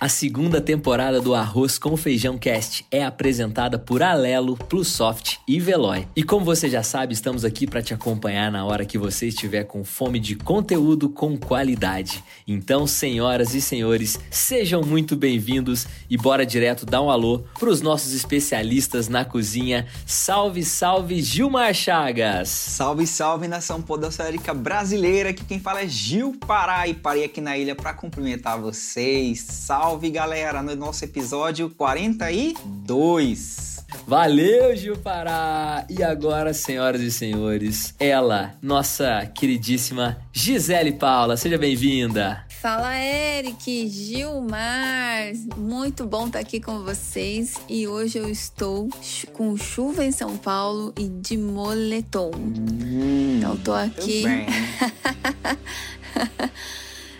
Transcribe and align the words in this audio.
A 0.00 0.08
segunda 0.08 0.60
temporada 0.60 1.20
do 1.20 1.34
Arroz 1.34 1.76
com 1.76 1.96
Feijão 1.96 2.38
Cast 2.38 2.86
é 2.88 3.04
apresentada 3.04 3.80
por 3.80 4.00
Alelo, 4.00 4.56
Plusoft 4.56 5.40
e 5.46 5.58
Veloy. 5.58 6.06
E 6.14 6.22
como 6.22 6.44
você 6.44 6.70
já 6.70 6.84
sabe, 6.84 7.14
estamos 7.14 7.44
aqui 7.44 7.66
para 7.66 7.82
te 7.82 7.92
acompanhar 7.92 8.52
na 8.52 8.64
hora 8.64 8.86
que 8.86 8.96
você 8.96 9.26
estiver 9.26 9.64
com 9.64 9.82
fome 9.82 10.20
de 10.20 10.36
conteúdo 10.36 11.08
com 11.08 11.36
qualidade. 11.36 12.22
Então, 12.46 12.86
senhoras 12.86 13.56
e 13.56 13.60
senhores, 13.60 14.20
sejam 14.30 14.82
muito 14.82 15.16
bem-vindos 15.16 15.88
e 16.08 16.16
bora 16.16 16.46
direto 16.46 16.86
dar 16.86 17.02
um 17.02 17.10
alô 17.10 17.42
para 17.58 17.68
os 17.68 17.82
nossos 17.82 18.12
especialistas 18.12 19.08
na 19.08 19.24
cozinha. 19.24 19.88
Salve, 20.06 20.64
salve, 20.64 21.20
Gilmar 21.20 21.74
Chagas! 21.74 22.48
Salve, 22.50 23.04
salve, 23.04 23.48
nação 23.48 23.82
podosférica 23.82 24.54
brasileira! 24.54 25.30
Aqui 25.30 25.44
quem 25.44 25.58
fala 25.58 25.82
é 25.82 25.88
Gil 25.88 26.36
Pará 26.46 26.86
e 26.86 26.94
parei 26.94 27.24
aqui 27.24 27.40
na 27.40 27.58
ilha 27.58 27.74
para 27.74 27.92
cumprimentar 27.92 28.60
vocês. 28.60 29.40
Salve! 29.40 29.87
Salve 29.88 30.10
galera, 30.10 30.62
no 30.62 30.76
nosso 30.76 31.02
episódio 31.02 31.70
42. 31.70 33.86
Valeu, 34.06 34.76
Gil 34.76 34.98
Pará! 34.98 35.86
E 35.88 36.02
agora, 36.02 36.52
senhoras 36.52 37.00
e 37.00 37.10
senhores, 37.10 37.94
ela, 37.98 38.52
nossa 38.60 39.24
queridíssima 39.34 40.20
Gisele 40.30 40.92
Paula, 40.92 41.38
seja 41.38 41.56
bem-vinda! 41.56 42.44
Fala, 42.60 42.98
Eric, 42.98 43.88
Gilmar! 43.88 45.32
Muito 45.56 46.06
bom 46.06 46.26
estar 46.26 46.40
aqui 46.40 46.60
com 46.60 46.84
vocês 46.84 47.54
e 47.66 47.88
hoje 47.88 48.18
eu 48.18 48.28
estou 48.28 48.90
com 49.32 49.56
chuva 49.56 50.04
em 50.04 50.12
São 50.12 50.36
Paulo 50.36 50.92
e 50.98 51.08
de 51.08 51.38
moletom. 51.38 52.32
Hum, 52.36 53.38
então, 53.38 53.56
tô 53.56 53.72
aqui. 53.72 54.24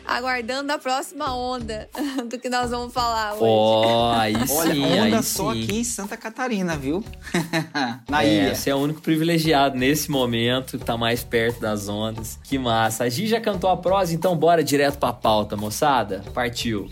aguardando 0.08 0.72
a 0.72 0.78
próxima 0.78 1.36
onda 1.36 1.88
do 2.28 2.38
que 2.38 2.48
nós 2.48 2.70
vamos 2.70 2.92
falar 2.92 3.34
hoje. 3.34 3.44
Oh, 3.44 4.12
aí 4.16 4.34
sim, 4.46 4.56
Olha, 4.56 5.04
onda 5.04 5.16
aí 5.18 5.22
só 5.22 5.52
sim. 5.52 5.62
aqui 5.62 5.76
em 5.80 5.84
Santa 5.84 6.16
Catarina, 6.16 6.76
viu? 6.76 7.04
Na 8.08 8.24
é, 8.24 8.34
ilha. 8.34 8.54
Você 8.54 8.70
é 8.70 8.74
o 8.74 8.78
único 8.78 9.02
privilegiado 9.02 9.76
nesse 9.76 10.10
momento, 10.10 10.78
que 10.78 10.84
tá 10.84 10.96
mais 10.96 11.22
perto 11.22 11.60
das 11.60 11.88
ondas. 11.88 12.38
Que 12.42 12.58
massa. 12.58 13.04
A 13.04 13.08
Gi 13.08 13.26
já 13.26 13.40
cantou 13.40 13.68
a 13.68 13.76
prosa, 13.76 14.14
então 14.14 14.34
bora 14.34 14.64
direto 14.64 14.98
pra 14.98 15.12
pauta, 15.12 15.56
moçada. 15.56 16.24
Partiu. 16.32 16.90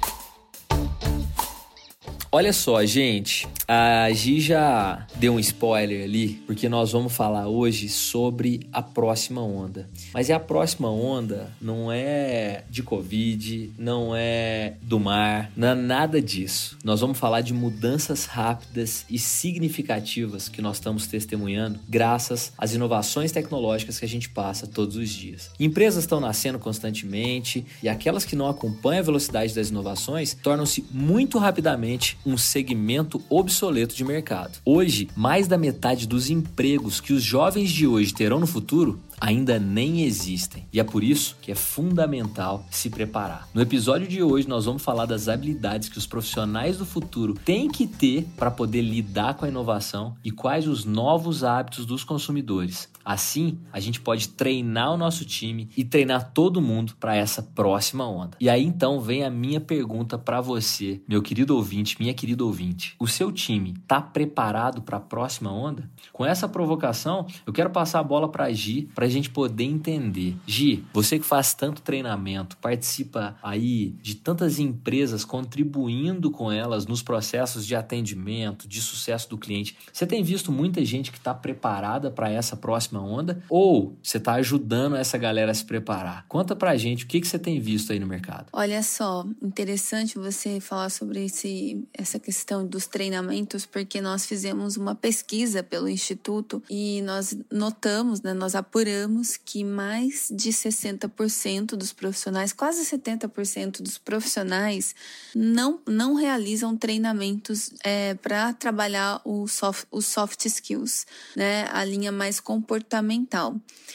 Olha 2.36 2.52
só, 2.52 2.84
gente, 2.84 3.48
a 3.66 4.12
Gi 4.12 4.40
já 4.42 5.06
deu 5.14 5.32
um 5.32 5.40
spoiler 5.40 6.04
ali, 6.04 6.34
porque 6.46 6.68
nós 6.68 6.92
vamos 6.92 7.14
falar 7.14 7.48
hoje 7.48 7.88
sobre 7.88 8.68
a 8.70 8.82
próxima 8.82 9.40
onda. 9.40 9.88
Mas 10.12 10.28
é 10.28 10.34
a 10.34 10.38
próxima 10.38 10.90
onda 10.90 11.50
não 11.58 11.90
é 11.90 12.64
de 12.68 12.82
Covid, 12.82 13.72
não 13.78 14.14
é 14.14 14.74
do 14.82 15.00
mar, 15.00 15.50
não 15.56 15.68
é 15.68 15.74
nada 15.74 16.20
disso. 16.20 16.76
Nós 16.84 17.00
vamos 17.00 17.16
falar 17.16 17.40
de 17.40 17.54
mudanças 17.54 18.26
rápidas 18.26 19.06
e 19.08 19.18
significativas 19.18 20.46
que 20.50 20.60
nós 20.60 20.76
estamos 20.76 21.06
testemunhando 21.06 21.80
graças 21.88 22.52
às 22.58 22.74
inovações 22.74 23.32
tecnológicas 23.32 23.98
que 23.98 24.04
a 24.04 24.08
gente 24.08 24.28
passa 24.28 24.66
todos 24.66 24.96
os 24.96 25.08
dias. 25.08 25.50
Empresas 25.58 26.04
estão 26.04 26.20
nascendo 26.20 26.58
constantemente 26.58 27.64
e 27.82 27.88
aquelas 27.88 28.26
que 28.26 28.36
não 28.36 28.46
acompanham 28.46 29.00
a 29.00 29.06
velocidade 29.06 29.54
das 29.54 29.70
inovações 29.70 30.34
tornam-se 30.34 30.84
muito 30.90 31.38
rapidamente 31.38 32.18
um 32.26 32.36
segmento 32.36 33.22
obsoleto 33.30 33.94
de 33.94 34.04
mercado. 34.04 34.58
Hoje, 34.64 35.08
mais 35.16 35.46
da 35.46 35.56
metade 35.56 36.06
dos 36.06 36.28
empregos 36.28 37.00
que 37.00 37.12
os 37.12 37.22
jovens 37.22 37.70
de 37.70 37.86
hoje 37.86 38.12
terão 38.12 38.40
no 38.40 38.46
futuro 38.46 39.00
ainda 39.20 39.58
nem 39.58 40.02
existem. 40.02 40.66
E 40.72 40.80
é 40.80 40.84
por 40.84 41.02
isso 41.02 41.36
que 41.40 41.50
é 41.50 41.54
fundamental 41.54 42.66
se 42.70 42.90
preparar. 42.90 43.48
No 43.54 43.62
episódio 43.62 44.06
de 44.06 44.22
hoje, 44.22 44.48
nós 44.48 44.64
vamos 44.64 44.82
falar 44.82 45.06
das 45.06 45.28
habilidades 45.28 45.88
que 45.88 45.98
os 45.98 46.06
profissionais 46.06 46.76
do 46.76 46.84
futuro 46.84 47.34
têm 47.44 47.68
que 47.68 47.86
ter 47.86 48.26
para 48.36 48.50
poder 48.50 48.82
lidar 48.82 49.34
com 49.34 49.44
a 49.44 49.48
inovação 49.48 50.14
e 50.24 50.30
quais 50.30 50.66
os 50.66 50.84
novos 50.84 51.44
hábitos 51.44 51.86
dos 51.86 52.04
consumidores. 52.04 52.88
Assim, 53.06 53.60
a 53.72 53.78
gente 53.78 54.00
pode 54.00 54.30
treinar 54.30 54.92
o 54.92 54.96
nosso 54.96 55.24
time 55.24 55.68
e 55.76 55.84
treinar 55.84 56.32
todo 56.32 56.60
mundo 56.60 56.96
para 56.98 57.14
essa 57.14 57.40
próxima 57.40 58.04
onda. 58.04 58.36
E 58.40 58.50
aí 58.50 58.64
então 58.64 59.00
vem 59.00 59.22
a 59.22 59.30
minha 59.30 59.60
pergunta 59.60 60.18
para 60.18 60.40
você, 60.40 61.00
meu 61.06 61.22
querido 61.22 61.54
ouvinte, 61.54 61.96
minha 62.00 62.12
querida 62.12 62.44
ouvinte. 62.44 62.96
O 62.98 63.06
seu 63.06 63.30
time 63.30 63.74
está 63.80 64.00
preparado 64.00 64.82
para 64.82 64.96
a 64.96 65.00
próxima 65.00 65.52
onda? 65.52 65.88
Com 66.12 66.26
essa 66.26 66.48
provocação, 66.48 67.28
eu 67.46 67.52
quero 67.52 67.70
passar 67.70 68.00
a 68.00 68.02
bola 68.02 68.28
para 68.28 68.52
Gi 68.52 68.88
para 68.92 69.06
a 69.06 69.08
gente 69.08 69.30
poder 69.30 69.62
entender. 69.62 70.34
Gi, 70.44 70.84
você 70.92 71.16
que 71.16 71.24
faz 71.24 71.54
tanto 71.54 71.82
treinamento, 71.82 72.56
participa 72.56 73.36
aí 73.40 73.94
de 74.02 74.16
tantas 74.16 74.58
empresas 74.58 75.24
contribuindo 75.24 76.28
com 76.32 76.50
elas 76.50 76.86
nos 76.86 77.02
processos 77.02 77.64
de 77.64 77.76
atendimento, 77.76 78.66
de 78.66 78.80
sucesso 78.80 79.30
do 79.30 79.38
cliente. 79.38 79.76
Você 79.92 80.04
tem 80.04 80.24
visto 80.24 80.50
muita 80.50 80.84
gente 80.84 81.12
que 81.12 81.18
está 81.18 81.32
preparada 81.32 82.10
para 82.10 82.28
essa 82.28 82.56
próxima 82.56 82.95
onda 83.00 83.42
ou 83.48 83.96
você 84.02 84.18
está 84.18 84.34
ajudando 84.34 84.96
essa 84.96 85.18
galera 85.18 85.50
a 85.50 85.54
se 85.54 85.64
preparar? 85.64 86.24
Conta 86.28 86.54
pra 86.54 86.76
gente 86.76 87.04
o 87.04 87.06
que, 87.06 87.20
que 87.20 87.28
você 87.28 87.38
tem 87.38 87.60
visto 87.60 87.92
aí 87.92 87.98
no 87.98 88.06
mercado. 88.06 88.46
Olha 88.52 88.82
só, 88.82 89.26
interessante 89.42 90.18
você 90.18 90.60
falar 90.60 90.90
sobre 90.90 91.24
esse, 91.24 91.84
essa 91.92 92.18
questão 92.18 92.66
dos 92.66 92.86
treinamentos, 92.86 93.66
porque 93.66 94.00
nós 94.00 94.26
fizemos 94.26 94.76
uma 94.76 94.94
pesquisa 94.94 95.62
pelo 95.62 95.88
Instituto 95.88 96.62
e 96.70 97.02
nós 97.02 97.36
notamos, 97.50 98.22
né, 98.22 98.32
nós 98.32 98.54
apuramos 98.54 99.36
que 99.36 99.64
mais 99.64 100.28
de 100.32 100.50
60% 100.50 101.76
dos 101.76 101.92
profissionais, 101.92 102.52
quase 102.52 102.84
70% 102.84 103.82
dos 103.82 103.98
profissionais, 103.98 104.94
não, 105.34 105.80
não 105.86 106.14
realizam 106.14 106.76
treinamentos 106.76 107.70
é, 107.84 108.14
para 108.14 108.52
trabalhar 108.52 109.20
o 109.24 109.46
soft, 109.46 109.86
os 109.90 110.06
soft 110.06 110.44
skills, 110.46 111.06
né, 111.34 111.68
a 111.72 111.84
linha 111.84 112.12
mais 112.12 112.40
comportamental. 112.40 112.85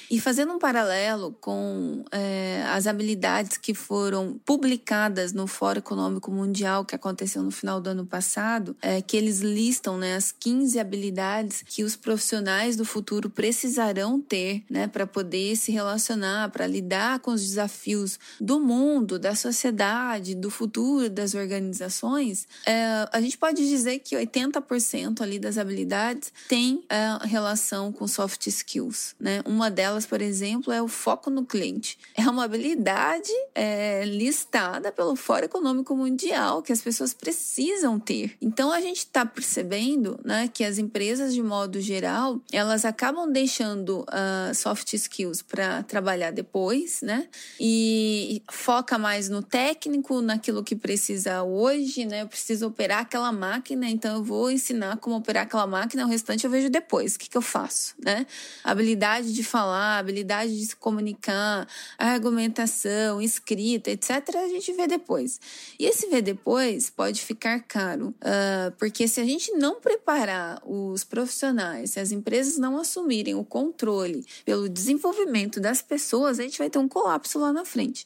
E 0.10 0.20
fazendo 0.20 0.54
um 0.54 0.60
paralelo 0.60 1.36
com 1.40 2.04
é, 2.12 2.64
as 2.68 2.88
habilidades 2.88 3.58
que 3.58 3.74
foram 3.74 4.40
publicadas 4.46 5.34
no 5.34 5.48
Fórum 5.48 5.80
Econômico 5.80 6.32
Mundial, 6.32 6.84
que 6.84 6.96
aconteceu 6.96 7.42
no 7.42 7.52
final 7.52 7.80
do 7.80 7.90
ano 7.90 8.06
passado, 8.06 8.76
é, 8.82 9.02
que 9.02 9.16
eles 9.16 9.40
listam 9.40 9.98
né, 9.98 10.16
as 10.16 10.32
15 10.32 10.80
habilidades 10.80 11.64
que 11.66 11.84
os 11.84 11.96
profissionais 11.96 12.76
do 12.76 12.86
futuro 12.86 13.30
precisarão 13.30 14.20
ter 14.20 14.64
né, 14.70 14.88
para 14.88 15.08
poder 15.08 15.56
se 15.56 15.72
relacionar, 15.72 16.50
para 16.50 16.68
lidar 16.68 17.20
com 17.20 17.32
os 17.32 17.42
desafios 17.42 18.20
do 18.40 18.60
mundo, 18.60 19.18
da 19.18 19.36
sociedade, 19.36 20.36
do 20.36 20.50
futuro 20.50 21.10
das 21.10 21.34
organizações, 21.34 22.48
é, 22.66 23.08
a 23.12 23.22
gente 23.22 23.38
pode 23.38 23.68
dizer 23.68 24.00
que 24.00 24.16
80% 24.16 25.22
ali 25.22 25.40
das 25.40 25.58
habilidades 25.58 26.32
tem 26.48 26.84
é, 26.90 27.18
relação 27.28 27.92
com 27.92 28.08
soft 28.08 28.48
skills. 28.48 28.81
Né? 29.20 29.42
Uma 29.46 29.70
delas, 29.70 30.06
por 30.06 30.22
exemplo, 30.22 30.72
é 30.72 30.82
o 30.82 30.88
foco 30.88 31.30
no 31.30 31.46
cliente. 31.46 31.98
É 32.16 32.30
uma 32.30 32.46
habilidade 32.46 33.32
é, 33.54 34.04
listada 34.06 34.92
pelo 34.92 35.16
Fórum 35.16 35.46
Econômico 35.46 35.96
Mundial 35.96 36.62
que 36.62 36.72
as 36.72 36.82
pessoas 36.82 37.14
precisam 37.14 38.00
ter. 38.00 38.36
Então 38.42 38.72
a 38.72 38.82
gente 38.82 39.00
está 39.00 39.26
percebendo 39.26 40.20
né, 40.24 40.50
que 40.52 40.64
as 40.64 40.78
empresas, 40.78 41.34
de 41.34 41.42
modo 41.42 41.80
geral, 41.80 42.40
elas 42.52 42.86
acabam 42.86 43.32
deixando 43.32 44.02
uh, 44.02 44.54
soft 44.54 44.94
skills 44.94 45.42
para 45.42 45.84
trabalhar 45.84 46.32
depois, 46.32 47.02
né? 47.02 47.28
E 47.60 48.42
foca 48.52 48.98
mais 48.98 49.30
no 49.30 49.42
técnico, 49.42 50.22
naquilo 50.22 50.64
que 50.64 50.76
precisa 50.76 51.44
hoje, 51.44 52.06
né? 52.06 52.22
Eu 52.22 52.28
preciso 52.28 52.68
operar 52.68 53.00
aquela 53.00 53.32
máquina, 53.32 53.90
então 53.90 54.18
eu 54.18 54.24
vou 54.24 54.52
ensinar 54.52 54.98
como 54.98 55.16
operar 55.16 55.44
aquela 55.44 55.68
máquina, 55.68 56.06
o 56.06 56.10
restante 56.10 56.46
eu 56.46 56.52
vejo 56.52 56.70
depois. 56.70 57.16
O 57.16 57.20
que, 57.20 57.30
que 57.30 57.38
eu 57.38 57.42
faço, 57.42 57.96
né? 58.04 58.26
Habilidade 58.72 59.34
de 59.34 59.44
falar, 59.44 59.98
habilidade 59.98 60.58
de 60.58 60.66
se 60.66 60.76
comunicar, 60.76 61.68
argumentação, 61.98 63.22
escrita, 63.22 63.92
etc., 63.92 64.36
a 64.36 64.48
gente 64.48 64.72
vê 64.72 64.88
depois. 64.88 65.42
E 65.78 65.86
esse 65.86 66.08
ver 66.08 66.22
depois 66.22 66.90
pode 66.90 67.22
ficar 67.22 67.60
caro, 67.60 68.16
uh, 68.22 68.72
porque 68.78 69.08
se 69.10 69.20
a 69.20 69.26
gente 69.26 69.52
não 69.52 69.82
preparar 69.82 70.62
os 70.66 71.04
profissionais, 71.04 71.92
se 71.92 72.00
as 72.00 72.14
empresas 72.14 72.58
não 72.58 72.78
assumirem 72.78 73.36
o 73.36 73.44
controle 73.44 74.26
pelo 74.46 74.70
desenvolvimento 74.70 75.60
das 75.60 75.82
pessoas, 75.82 76.40
a 76.40 76.44
gente 76.44 76.58
vai 76.58 76.70
ter 76.70 76.80
um 76.80 76.88
colapso 76.88 77.40
lá 77.40 77.52
na 77.52 77.66
frente. 77.66 78.06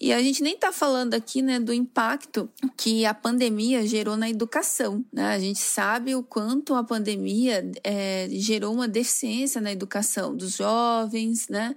E 0.00 0.12
a 0.12 0.22
gente 0.22 0.42
nem 0.42 0.54
está 0.54 0.70
falando 0.70 1.14
aqui, 1.14 1.42
né, 1.42 1.58
do 1.58 1.72
impacto 1.72 2.48
que 2.76 3.04
a 3.04 3.12
pandemia 3.12 3.86
gerou 3.86 4.16
na 4.16 4.30
educação, 4.30 5.04
né? 5.12 5.34
A 5.34 5.38
gente 5.38 5.58
sabe 5.58 6.14
o 6.14 6.22
quanto 6.22 6.74
a 6.74 6.84
pandemia 6.84 7.68
é, 7.82 8.28
gerou 8.30 8.72
uma 8.72 8.86
deficiência 8.86 9.60
na 9.60 9.72
educação 9.72 10.36
dos 10.36 10.56
jovens, 10.56 11.48
né, 11.48 11.74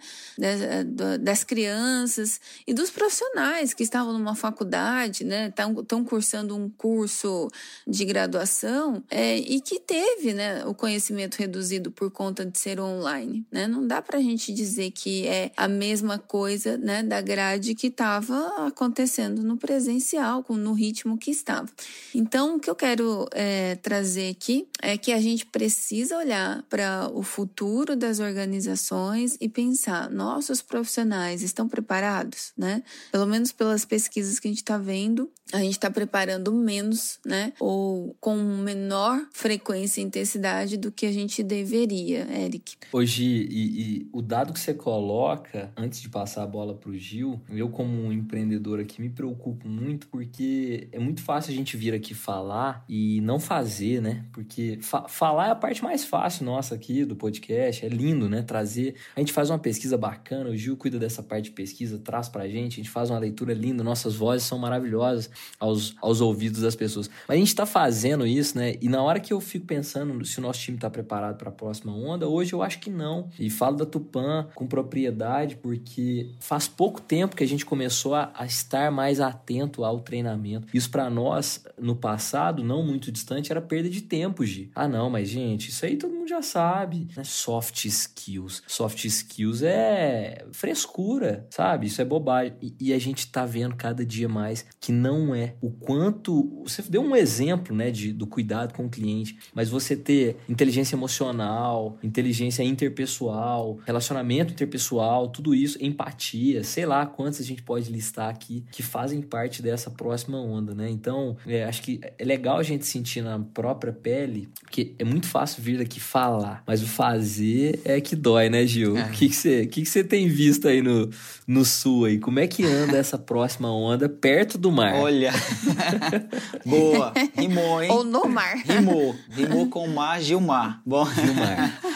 das, 1.19 1.43
crianças 1.43 2.39
e 2.67 2.73
dos 2.73 2.89
profissionais 2.89 3.73
que 3.73 3.83
estavam 3.83 4.13
numa 4.13 4.35
faculdade, 4.35 5.23
né, 5.23 5.51
estão 5.79 6.03
cursando 6.03 6.55
um 6.55 6.69
curso 6.69 7.49
de 7.87 8.05
graduação 8.05 9.03
é, 9.09 9.37
e 9.37 9.59
que 9.61 9.79
teve, 9.79 10.33
né, 10.33 10.63
o 10.65 10.73
conhecimento 10.73 11.35
reduzido 11.35 11.91
por 11.91 12.11
conta 12.11 12.45
de 12.45 12.57
ser 12.57 12.79
online, 12.79 13.45
né? 13.51 13.67
Não 13.67 13.85
dá 13.85 14.01
para 14.01 14.19
a 14.19 14.21
gente 14.21 14.53
dizer 14.53 14.91
que 14.91 15.27
é 15.27 15.51
a 15.57 15.67
mesma 15.67 16.19
coisa, 16.19 16.77
né, 16.77 17.01
da 17.01 17.21
grade 17.21 17.73
que 17.73 17.87
estava 18.11 18.67
acontecendo 18.67 19.41
no 19.41 19.55
presencial, 19.55 20.43
no 20.49 20.73
ritmo 20.73 21.17
que 21.17 21.31
estava. 21.31 21.69
Então, 22.13 22.55
o 22.55 22.59
que 22.59 22.69
eu 22.69 22.75
quero 22.75 23.27
é, 23.31 23.75
trazer 23.75 24.29
aqui 24.29 24.67
é 24.81 24.97
que 24.97 25.13
a 25.13 25.21
gente 25.21 25.45
precisa 25.45 26.17
olhar 26.17 26.63
para 26.63 27.09
o 27.13 27.23
futuro 27.23 27.95
das 27.95 28.19
organizações 28.19 29.37
e 29.39 29.47
pensar: 29.47 30.09
nossos 30.09 30.61
profissionais 30.61 31.41
estão 31.41 31.67
preparados, 31.67 32.51
né? 32.57 32.83
Pelo 33.11 33.25
menos 33.25 33.51
pelas 33.51 33.85
pesquisas 33.85 34.39
que 34.39 34.47
a 34.47 34.51
gente 34.51 34.61
está 34.61 34.77
vendo, 34.77 35.29
a 35.51 35.59
gente 35.59 35.73
está 35.73 35.89
preparando 35.89 36.51
menos, 36.53 37.19
né? 37.25 37.53
Ou 37.59 38.15
com 38.19 38.35
menor 38.35 39.25
frequência 39.33 40.01
e 40.01 40.03
intensidade 40.03 40.77
do 40.77 40.91
que 40.91 41.05
a 41.05 41.11
gente 41.11 41.43
deveria, 41.43 42.27
Eric. 42.31 42.75
Hoje, 42.91 43.23
e, 43.23 43.81
e 43.81 44.09
o 44.11 44.21
dado 44.21 44.53
que 44.53 44.59
você 44.59 44.73
coloca, 44.73 45.71
antes 45.75 46.01
de 46.01 46.09
passar 46.09 46.43
a 46.43 46.47
bola 46.47 46.73
para 46.73 46.89
o 46.89 46.97
Gil, 46.97 47.41
eu, 47.49 47.69
como 47.69 47.91
um 47.91 48.11
empreendedor 48.11 48.79
aqui, 48.79 49.01
me 49.01 49.09
preocupo 49.09 49.67
muito 49.67 50.07
porque 50.07 50.87
é 50.91 50.99
muito 50.99 51.21
fácil 51.21 51.51
a 51.51 51.55
gente 51.55 51.75
vir 51.75 51.93
aqui 51.93 52.13
falar 52.13 52.83
e 52.87 53.21
não 53.21 53.39
fazer, 53.39 54.01
né? 54.01 54.25
Porque 54.31 54.77
fa 54.81 55.07
falar 55.07 55.47
é 55.47 55.51
a 55.51 55.55
parte 55.55 55.83
mais 55.83 56.05
fácil 56.05 56.45
nossa 56.45 56.75
aqui 56.75 57.03
do 57.05 57.15
podcast, 57.15 57.85
é 57.85 57.89
lindo, 57.89 58.29
né? 58.29 58.41
Trazer. 58.41 58.95
A 59.15 59.19
gente 59.19 59.33
faz 59.33 59.49
uma 59.49 59.59
pesquisa 59.59 59.97
bacana, 59.97 60.49
o 60.49 60.55
Gil 60.55 60.77
cuida 60.77 60.99
dessa 60.99 61.21
parte 61.21 61.45
de 61.45 61.51
pesquisa, 61.51 61.97
traz 61.97 62.29
pra 62.29 62.47
gente, 62.47 62.73
a 62.73 62.83
gente 62.83 62.89
faz 62.89 63.09
uma 63.09 63.19
leitura 63.19 63.53
linda, 63.53 63.83
nossas 63.83 64.15
vozes 64.15 64.45
são 64.47 64.57
maravilhosas 64.57 65.29
aos, 65.59 65.95
aos 66.01 66.21
ouvidos 66.21 66.61
das 66.61 66.75
pessoas. 66.75 67.09
Mas 67.27 67.37
a 67.37 67.39
gente 67.39 67.55
tá 67.55 67.65
fazendo 67.65 68.25
isso, 68.25 68.57
né? 68.57 68.75
E 68.81 68.89
na 68.89 69.01
hora 69.01 69.19
que 69.19 69.31
eu 69.31 69.39
fico 69.39 69.65
pensando 69.65 70.23
se 70.25 70.39
o 70.39 70.41
nosso 70.41 70.59
time 70.59 70.77
tá 70.77 70.89
preparado 70.89 71.37
para 71.37 71.49
a 71.49 71.53
próxima 71.53 71.93
onda, 71.93 72.27
hoje 72.27 72.53
eu 72.53 72.61
acho 72.61 72.79
que 72.79 72.89
não. 72.89 73.29
E 73.39 73.49
falo 73.49 73.77
da 73.77 73.85
Tupan 73.85 74.47
com 74.55 74.65
propriedade 74.67 75.55
porque 75.55 76.31
faz 76.39 76.67
pouco 76.67 77.01
tempo 77.01 77.35
que 77.35 77.43
a 77.43 77.47
gente 77.47 77.65
começou 77.65 78.15
a, 78.15 78.31
a 78.35 78.45
estar 78.45 78.91
mais 78.91 79.19
atento 79.19 79.83
ao 79.83 79.99
treinamento. 79.99 80.67
Isso 80.73 80.89
para 80.89 81.09
nós, 81.09 81.63
no 81.79 81.95
passado, 81.95 82.63
não 82.63 82.83
muito 82.83 83.11
distante, 83.11 83.51
era 83.51 83.61
perda 83.61 83.89
de 83.89 84.01
tempo, 84.01 84.45
Gi. 84.45 84.71
Ah, 84.75 84.87
não, 84.87 85.09
mas 85.09 85.29
gente, 85.29 85.69
isso 85.69 85.85
aí 85.85 85.95
todo 85.95 86.13
mundo 86.13 86.27
já 86.27 86.41
sabe. 86.41 87.07
Né? 87.15 87.23
Soft 87.23 87.85
skills. 87.85 88.63
Soft 88.67 89.05
skills 89.05 89.61
é 89.61 90.45
frescura, 90.51 91.45
sabe? 91.49 91.87
Isso 91.87 92.01
é 92.01 92.05
bobagem. 92.05 92.53
E, 92.61 92.75
e 92.79 92.93
a 92.93 92.99
gente 92.99 93.27
tá 93.27 93.45
vendo 93.45 93.75
cada 93.75 94.05
dia 94.05 94.27
mais 94.27 94.65
que 94.79 94.91
não 94.91 95.30
é 95.33 95.55
o 95.61 95.69
quanto. 95.69 96.61
Você 96.63 96.81
deu 96.81 97.01
um 97.01 97.15
exemplo, 97.15 97.75
né, 97.75 97.91
de, 97.91 98.13
do 98.13 98.27
cuidado 98.27 98.73
com 98.73 98.85
o 98.85 98.89
cliente, 98.89 99.37
mas 99.53 99.69
você 99.69 99.95
ter 99.95 100.37
inteligência 100.47 100.95
emocional, 100.95 101.97
inteligência 102.03 102.63
interpessoal, 102.63 103.79
relacionamento 103.85 104.53
interpessoal, 104.53 105.29
tudo 105.29 105.53
isso, 105.55 105.77
empatia, 105.81 106.63
sei 106.63 106.85
lá 106.85 107.05
quantos 107.05 107.39
a 107.39 107.43
gente 107.43 107.61
pode 107.61 107.91
listar 107.91 108.29
aqui 108.29 108.63
que 108.71 108.83
fazem 108.83 109.21
parte 109.21 109.61
dessa 109.61 109.89
próxima 109.89 110.39
onda, 110.39 110.73
né? 110.73 110.89
Então, 110.89 111.37
é, 111.45 111.63
acho 111.63 111.81
que 111.81 111.99
é 112.17 112.23
legal 112.23 112.57
a 112.57 112.63
gente 112.63 112.85
sentir 112.85 113.21
na 113.21 113.39
própria 113.39 113.93
pele, 113.93 114.49
porque 114.61 114.93
é 114.97 115.03
muito 115.03 115.27
fácil 115.27 115.63
vir 115.63 115.81
aqui 115.81 115.99
falar, 115.99 116.63
mas 116.65 116.81
o 116.81 116.87
fazer 116.87 117.79
é 117.85 117.99
que 118.01 118.15
dói, 118.15 118.49
né, 118.49 118.65
Gil? 118.65 118.97
É. 118.97 119.05
O 119.05 119.11
que, 119.11 119.31
você, 119.31 119.65
que, 119.65 119.83
que 119.83 120.03
tem 120.03 120.27
visto 120.27 120.67
aí 120.67 120.81
no, 120.81 121.09
no 121.47 121.65
sul 121.65 122.05
aí? 122.05 122.19
Como 122.19 122.39
é 122.39 122.47
que 122.47 122.63
anda 122.63 122.97
essa 122.97 123.17
próxima 123.17 123.71
onda 123.73 124.07
perto 124.09 124.57
do 124.57 124.71
mar? 124.71 124.95
Olha, 124.95 125.10
boa, 126.65 127.13
rimou, 127.35 127.81
hein? 127.81 127.91
Ou 127.91 128.03
no 128.03 128.27
mar. 128.27 128.55
Rimou, 128.57 129.15
rimou 129.29 129.67
com 129.69 129.85
o 129.85 129.93
mar, 129.93 130.21
Gilmar. 130.21 130.81
Bom, 130.85 131.05
Gilmar. 131.05 131.79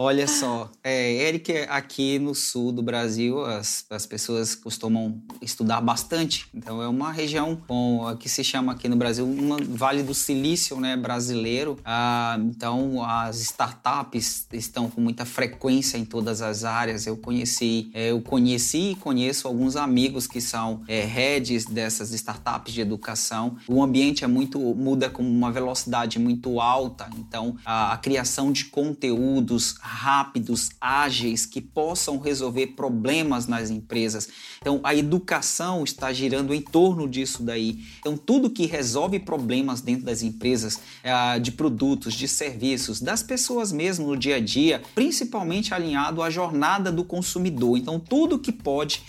Olha 0.00 0.28
só, 0.28 0.70
é, 0.82 1.12
Eric, 1.28 1.52
aqui 1.68 2.18
no 2.18 2.34
sul 2.34 2.70
do 2.70 2.82
Brasil, 2.82 3.44
as, 3.44 3.84
as 3.90 4.06
pessoas 4.06 4.54
costumam 4.54 5.20
estudar 5.42 5.80
bastante. 5.80 6.46
Então, 6.54 6.80
é 6.80 6.88
uma 6.88 7.10
região 7.10 7.56
com, 7.56 8.16
que 8.18 8.28
se 8.28 8.44
chama 8.44 8.72
aqui 8.72 8.88
no 8.88 8.94
Brasil 8.96 9.26
uma 9.26 9.56
Vale 9.60 10.02
do 10.02 10.14
Silício 10.14 10.78
né, 10.80 10.96
brasileiro. 10.96 11.78
Ah, 11.84 12.38
então, 12.40 13.04
as 13.04 13.40
startups 13.40 14.46
estão 14.52 14.88
com 14.88 15.00
muita 15.00 15.24
frequência 15.24 15.98
em 15.98 16.04
todas 16.04 16.42
as 16.42 16.64
áreas. 16.64 17.06
Eu 17.06 17.16
conheci, 17.16 17.90
é, 17.92 18.10
eu 18.12 18.20
conheci 18.20 18.92
e 18.92 18.94
conheço 18.94 19.48
alguns 19.48 19.76
amigos 19.76 20.26
que 20.26 20.40
são 20.40 20.82
é, 20.86 21.00
heads 21.04 21.64
dessas 21.64 22.12
startups 22.12 22.38
de 22.66 22.80
educação. 22.80 23.56
O 23.66 23.82
ambiente 23.82 24.24
é 24.24 24.26
muito 24.26 24.58
muda 24.74 25.08
com 25.10 25.22
uma 25.22 25.50
velocidade 25.50 26.18
muito 26.18 26.60
alta. 26.60 27.08
Então, 27.16 27.56
a, 27.64 27.92
a 27.92 27.96
criação 27.96 28.52
de 28.52 28.66
conteúdos 28.66 29.76
rápidos, 29.80 30.70
ágeis, 30.80 31.46
que 31.46 31.60
possam 31.60 32.18
resolver 32.18 32.68
problemas 32.68 33.46
nas 33.46 33.70
empresas. 33.70 34.28
Então, 34.60 34.80
a 34.82 34.94
educação 34.94 35.84
está 35.84 36.12
girando 36.12 36.54
em 36.54 36.60
torno 36.60 37.08
disso 37.08 37.42
daí. 37.42 37.84
Então, 38.00 38.16
tudo 38.16 38.50
que 38.50 38.66
resolve 38.66 39.18
problemas 39.18 39.80
dentro 39.80 40.04
das 40.04 40.22
empresas, 40.22 40.80
é, 41.02 41.38
de 41.38 41.52
produtos, 41.52 42.14
de 42.14 42.28
serviços, 42.28 43.00
das 43.00 43.22
pessoas 43.22 43.72
mesmo 43.72 44.06
no 44.06 44.16
dia 44.16 44.36
a 44.36 44.40
dia, 44.40 44.82
principalmente 44.94 45.74
alinhado 45.74 46.22
à 46.22 46.30
jornada 46.30 46.90
do 46.90 47.04
consumidor. 47.04 47.76
Então, 47.76 47.98
tudo 47.98 48.38
que 48.38 48.52
pode 48.52 49.02